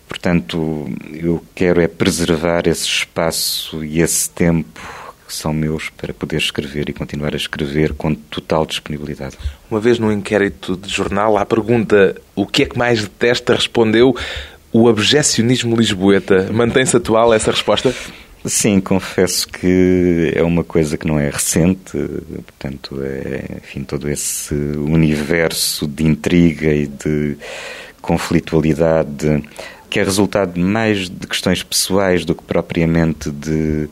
Portanto, 0.08 0.88
eu 1.12 1.42
quero 1.54 1.80
é 1.80 1.86
preservar 1.86 2.66
esse 2.66 2.84
espaço 2.84 3.84
e 3.84 4.00
esse 4.00 4.28
tempo 4.30 4.80
que 5.26 5.34
são 5.34 5.52
meus 5.52 5.88
para 5.90 6.14
poder 6.14 6.36
escrever 6.36 6.88
e 6.88 6.92
continuar 6.92 7.34
a 7.34 7.36
escrever 7.36 7.92
com 7.94 8.14
total 8.14 8.64
disponibilidade. 8.64 9.36
Uma 9.70 9.80
vez 9.80 9.98
num 9.98 10.12
inquérito 10.12 10.76
de 10.76 10.88
jornal, 10.88 11.36
à 11.36 11.44
pergunta 11.44 12.14
o 12.34 12.46
que 12.46 12.62
é 12.62 12.66
que 12.66 12.78
mais 12.78 13.02
detesta, 13.02 13.54
respondeu 13.54 14.16
o 14.72 14.88
abjecionismo 14.88 15.76
lisboeta. 15.76 16.48
Mantém-se 16.52 16.96
atual 16.96 17.32
essa 17.34 17.50
resposta? 17.50 17.94
Sim, 18.46 18.80
confesso 18.80 19.48
que 19.48 20.32
é 20.34 20.42
uma 20.42 20.62
coisa 20.62 20.96
que 20.96 21.06
não 21.06 21.18
é 21.18 21.28
recente, 21.28 21.92
portanto, 21.92 23.00
é, 23.02 23.58
enfim, 23.58 23.82
todo 23.82 24.08
esse 24.08 24.54
universo 24.54 25.86
de 25.86 26.04
intriga 26.04 26.72
e 26.72 26.86
de 26.86 27.36
conflitualidade 28.00 29.42
que 29.90 29.98
é 29.98 30.04
resultado 30.04 30.60
mais 30.60 31.08
de 31.08 31.26
questões 31.26 31.62
pessoais 31.62 32.24
do 32.24 32.34
que 32.34 32.42
propriamente 32.42 33.30
de 33.30 33.88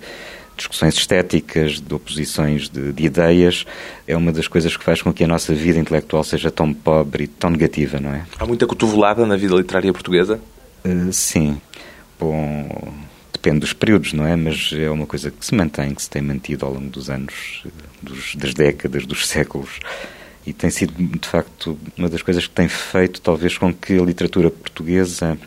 discussões 0.57 0.95
estéticas, 0.95 1.81
de 1.81 1.95
oposições 1.95 2.69
de, 2.69 2.93
de, 2.93 3.05
ideias, 3.05 3.65
é 4.07 4.17
uma 4.17 4.33
das 4.33 4.47
coisas 4.47 4.77
que 4.77 4.85
faz 4.85 5.03
com 5.03 5.13
que 5.13 5.25
a 5.25 5.27
nossa 5.27 5.53
vida 5.53 5.79
intelectual 5.79 6.23
seja 6.23 6.51
tão 6.51 6.73
pobre 6.73 7.25
e 7.25 7.27
tão 7.27 7.51
negativa, 7.51 7.99
não 7.99 8.11
é? 8.15 8.25
Há 8.39 8.47
muita 8.47 8.67
cotovelada 8.67 9.27
na 9.27 9.37
vida 9.37 9.55
literária 9.55 9.93
portuguesa? 9.93 10.41
Uh, 10.85 11.13
sim. 11.13 11.61
Bom, 12.21 12.69
depende 13.45 13.61
dos 13.61 13.75
períodos, 13.75 14.15
não 14.15 14.27
é? 14.27 14.35
Mas 14.35 14.71
é 14.73 14.91
uma 14.91 15.07
coisa 15.07 15.31
que 15.31 15.45
se 15.45 15.55
mantém, 15.55 15.95
que 15.95 16.03
se 16.03 16.09
tem 16.09 16.23
mantido 16.23 16.65
ao 16.65 16.73
longo 16.73 16.89
dos 16.89 17.11
anos, 17.11 17.63
dos, 18.03 18.35
das 18.35 18.55
décadas, 18.55 19.05
dos 19.05 19.29
séculos. 19.29 19.81
E 20.47 20.53
tem 20.53 20.71
sido, 20.71 20.95
de 20.95 21.29
facto, 21.29 21.79
uma 21.97 22.09
das 22.09 22.23
coisas 22.23 22.47
que 22.47 22.55
tem 22.55 22.69
feito, 22.69 23.21
talvez, 23.21 23.59
com 23.59 23.73
que 23.73 23.99
a 23.99 24.03
literatura 24.03 24.51
portuguesa 24.51 25.39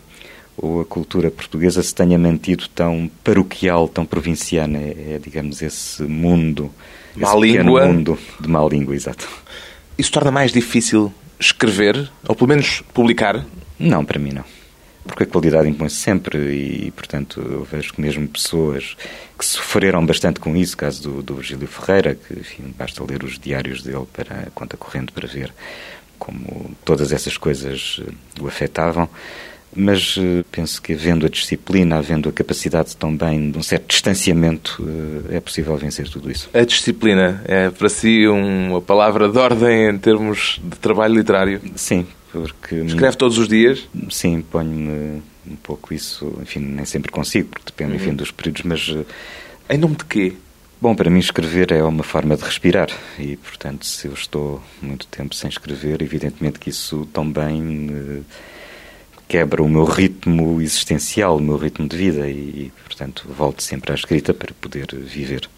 ou 0.56 0.80
a 0.80 0.84
cultura 0.84 1.30
portuguesa 1.30 1.82
se 1.82 1.94
tenha 1.94 2.18
mantido 2.18 2.68
tão 2.68 3.10
paroquial, 3.24 3.88
tão 3.88 4.06
provinciana. 4.06 4.78
É, 4.78 5.14
é 5.14 5.20
digamos, 5.22 5.60
esse 5.60 6.02
mundo, 6.04 6.70
má 7.16 7.28
esse 7.28 7.40
língua. 7.40 7.86
mundo 7.86 8.18
de 8.40 8.48
má 8.48 8.64
língua, 8.64 8.94
exato. 8.94 9.28
Isso 9.96 10.12
torna 10.12 10.30
mais 10.30 10.52
difícil 10.52 11.12
escrever, 11.38 12.08
ou 12.26 12.34
pelo 12.36 12.48
menos 12.48 12.82
publicar? 12.94 13.44
Não, 13.78 14.04
para 14.04 14.20
mim 14.20 14.32
não 14.32 14.57
porque 15.08 15.24
a 15.24 15.26
qualidade 15.26 15.68
impõe-se 15.68 15.96
sempre 15.96 16.38
e, 16.38 16.90
portanto, 16.92 17.40
eu 17.40 17.64
vejo 17.64 17.94
que 17.94 18.00
mesmo 18.00 18.28
pessoas 18.28 18.96
que 19.36 19.44
sofreram 19.44 20.04
bastante 20.04 20.38
com 20.38 20.54
isso, 20.54 20.76
caso 20.76 21.02
do, 21.02 21.22
do 21.22 21.34
Virgílio 21.36 21.66
Ferreira, 21.66 22.14
que 22.14 22.34
enfim, 22.38 22.72
basta 22.78 23.02
ler 23.02 23.24
os 23.24 23.38
diários 23.38 23.82
dele 23.82 24.06
para 24.12 24.34
a 24.34 24.50
conta 24.50 24.76
corrente 24.76 25.10
para 25.10 25.26
ver 25.26 25.52
como 26.18 26.76
todas 26.84 27.12
essas 27.12 27.36
coisas 27.36 28.00
o 28.40 28.46
afetavam, 28.46 29.08
mas 29.74 30.16
eh, 30.18 30.44
penso 30.50 30.80
que 30.80 30.92
havendo 30.92 31.26
a 31.26 31.28
disciplina, 31.28 31.96
havendo 31.96 32.28
a 32.28 32.32
capacidade 32.32 32.96
também 32.96 33.50
de 33.50 33.58
um 33.58 33.62
certo 33.62 33.88
distanciamento, 33.88 34.82
eh, 35.30 35.36
é 35.36 35.40
possível 35.40 35.76
vencer 35.76 36.08
tudo 36.08 36.30
isso. 36.30 36.48
A 36.52 36.64
disciplina 36.64 37.42
é 37.44 37.70
para 37.70 37.88
si 37.88 38.26
uma 38.26 38.80
palavra 38.80 39.28
de 39.28 39.38
ordem 39.38 39.88
em 39.88 39.98
termos 39.98 40.60
de 40.62 40.76
trabalho 40.78 41.14
literário? 41.14 41.60
Sim, 41.76 42.06
porque... 42.32 42.76
Escreve 42.76 43.16
todos 43.16 43.38
os 43.38 43.48
dias? 43.48 43.88
Sim, 44.10 44.42
ponho-me 44.42 45.22
um 45.46 45.56
pouco 45.56 45.94
isso, 45.94 46.38
enfim, 46.42 46.60
nem 46.60 46.84
sempre 46.84 47.10
consigo, 47.10 47.48
porque 47.48 47.66
depende, 47.66 47.96
enfim, 47.96 48.10
uhum. 48.10 48.16
dos 48.16 48.30
períodos, 48.30 48.62
mas... 48.62 48.88
Eh, 48.88 49.74
em 49.74 49.78
nome 49.78 49.96
de 49.96 50.04
quê? 50.04 50.32
Bom, 50.80 50.94
para 50.94 51.10
mim 51.10 51.18
escrever 51.18 51.72
é 51.72 51.82
uma 51.82 52.04
forma 52.04 52.36
de 52.36 52.44
respirar 52.44 52.88
e, 53.18 53.36
portanto, 53.36 53.84
se 53.84 54.06
eu 54.06 54.12
estou 54.12 54.62
muito 54.80 55.08
tempo 55.08 55.34
sem 55.34 55.50
escrever, 55.50 56.00
evidentemente 56.02 56.60
que 56.60 56.70
isso 56.70 57.04
também 57.12 57.90
eh, 57.90 58.20
quebra 59.28 59.62
o 59.62 59.68
meu 59.68 59.84
ritmo 59.84 60.60
existencial, 60.62 61.36
o 61.36 61.40
meu 61.40 61.58
ritmo 61.58 61.86
de 61.86 61.96
vida 61.96 62.28
e, 62.28 62.72
portanto, 62.84 63.28
volto 63.28 63.62
sempre 63.62 63.92
à 63.92 63.94
escrita 63.94 64.32
para 64.32 64.54
poder 64.54 64.86
viver. 64.96 65.48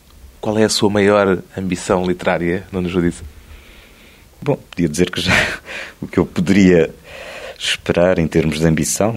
Qual 0.40 0.58
é 0.58 0.64
a 0.64 0.68
sua 0.68 0.90
maior 0.90 1.42
ambição 1.56 2.04
literária, 2.04 2.66
Nuno 2.72 2.88
Judice? 2.88 3.22
Bom, 4.42 4.56
podia 4.56 4.88
dizer 4.88 5.10
que 5.10 5.20
já 5.20 5.32
o 6.02 6.08
que 6.08 6.18
eu 6.18 6.26
poderia 6.26 6.92
esperar 7.58 8.18
em 8.18 8.26
termos 8.26 8.58
de 8.58 8.66
ambição, 8.66 9.14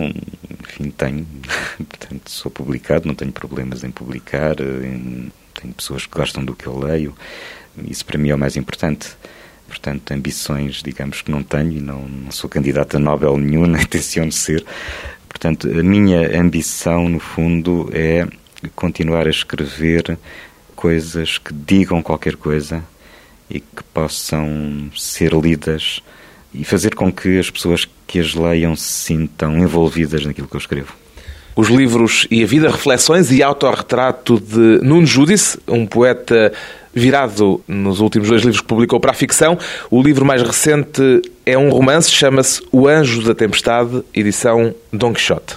enfim, 0.61 0.91
tenho. 0.91 1.25
Portanto, 1.89 2.29
sou 2.29 2.51
publicado, 2.51 3.07
não 3.07 3.15
tenho 3.15 3.31
problemas 3.31 3.83
em 3.83 3.89
publicar, 3.89 4.59
em, 4.59 5.31
tenho 5.59 5.73
pessoas 5.73 6.05
que 6.05 6.15
gostam 6.15 6.43
do 6.43 6.53
que 6.53 6.67
eu 6.67 6.77
leio. 6.77 7.15
Isso 7.87 8.05
para 8.05 8.19
mim 8.19 8.29
é 8.29 8.35
o 8.35 8.37
mais 8.37 8.55
importante. 8.55 9.15
Portanto, 9.73 10.11
ambições, 10.11 10.83
digamos 10.83 11.23
que 11.23 11.31
não 11.31 11.41
tenho 11.41 11.71
e 11.71 11.81
não, 11.81 12.07
não 12.07 12.31
sou 12.31 12.47
candidato 12.47 12.97
a 12.97 12.99
Nobel 12.99 13.37
nenhum, 13.37 13.65
nem 13.67 13.83
tenciono 13.85 14.31
ser. 14.31 14.63
Portanto, 15.27 15.67
a 15.67 15.81
minha 15.81 16.39
ambição, 16.39 17.09
no 17.09 17.19
fundo, 17.19 17.89
é 17.91 18.27
continuar 18.75 19.25
a 19.25 19.31
escrever 19.31 20.17
coisas 20.75 21.39
que 21.39 21.51
digam 21.51 22.03
qualquer 22.03 22.35
coisa 22.35 22.83
e 23.49 23.59
que 23.59 23.83
possam 23.91 24.91
ser 24.95 25.33
lidas 25.33 26.01
e 26.53 26.63
fazer 26.63 26.93
com 26.93 27.11
que 27.11 27.39
as 27.39 27.49
pessoas 27.49 27.89
que 28.05 28.19
as 28.19 28.35
leiam 28.35 28.75
se 28.75 28.91
sintam 28.91 29.57
envolvidas 29.57 30.23
naquilo 30.23 30.47
que 30.47 30.55
eu 30.55 30.59
escrevo. 30.59 30.93
Os 31.55 31.67
livros 31.67 32.27
e 32.29 32.43
a 32.43 32.45
vida, 32.45 32.69
reflexões 32.69 33.31
e 33.31 33.41
autorretrato 33.41 34.39
de 34.39 34.79
Nuno 34.83 35.05
Judice, 35.05 35.59
um 35.67 35.85
poeta 35.85 36.53
virado 36.93 37.61
nos 37.67 37.99
últimos 37.99 38.29
dois 38.29 38.41
livros 38.41 38.61
que 38.61 38.67
publicou 38.67 38.99
para 38.99 39.11
a 39.11 39.13
ficção. 39.13 39.57
O 39.89 40.01
livro 40.01 40.25
mais 40.25 40.41
recente 40.41 41.21
é 41.45 41.57
um 41.57 41.69
romance, 41.69 42.11
chama-se 42.11 42.61
O 42.71 42.87
Anjo 42.87 43.23
da 43.23 43.33
Tempestade, 43.33 44.03
edição 44.13 44.73
Don 44.91 45.13
Quixote. 45.13 45.55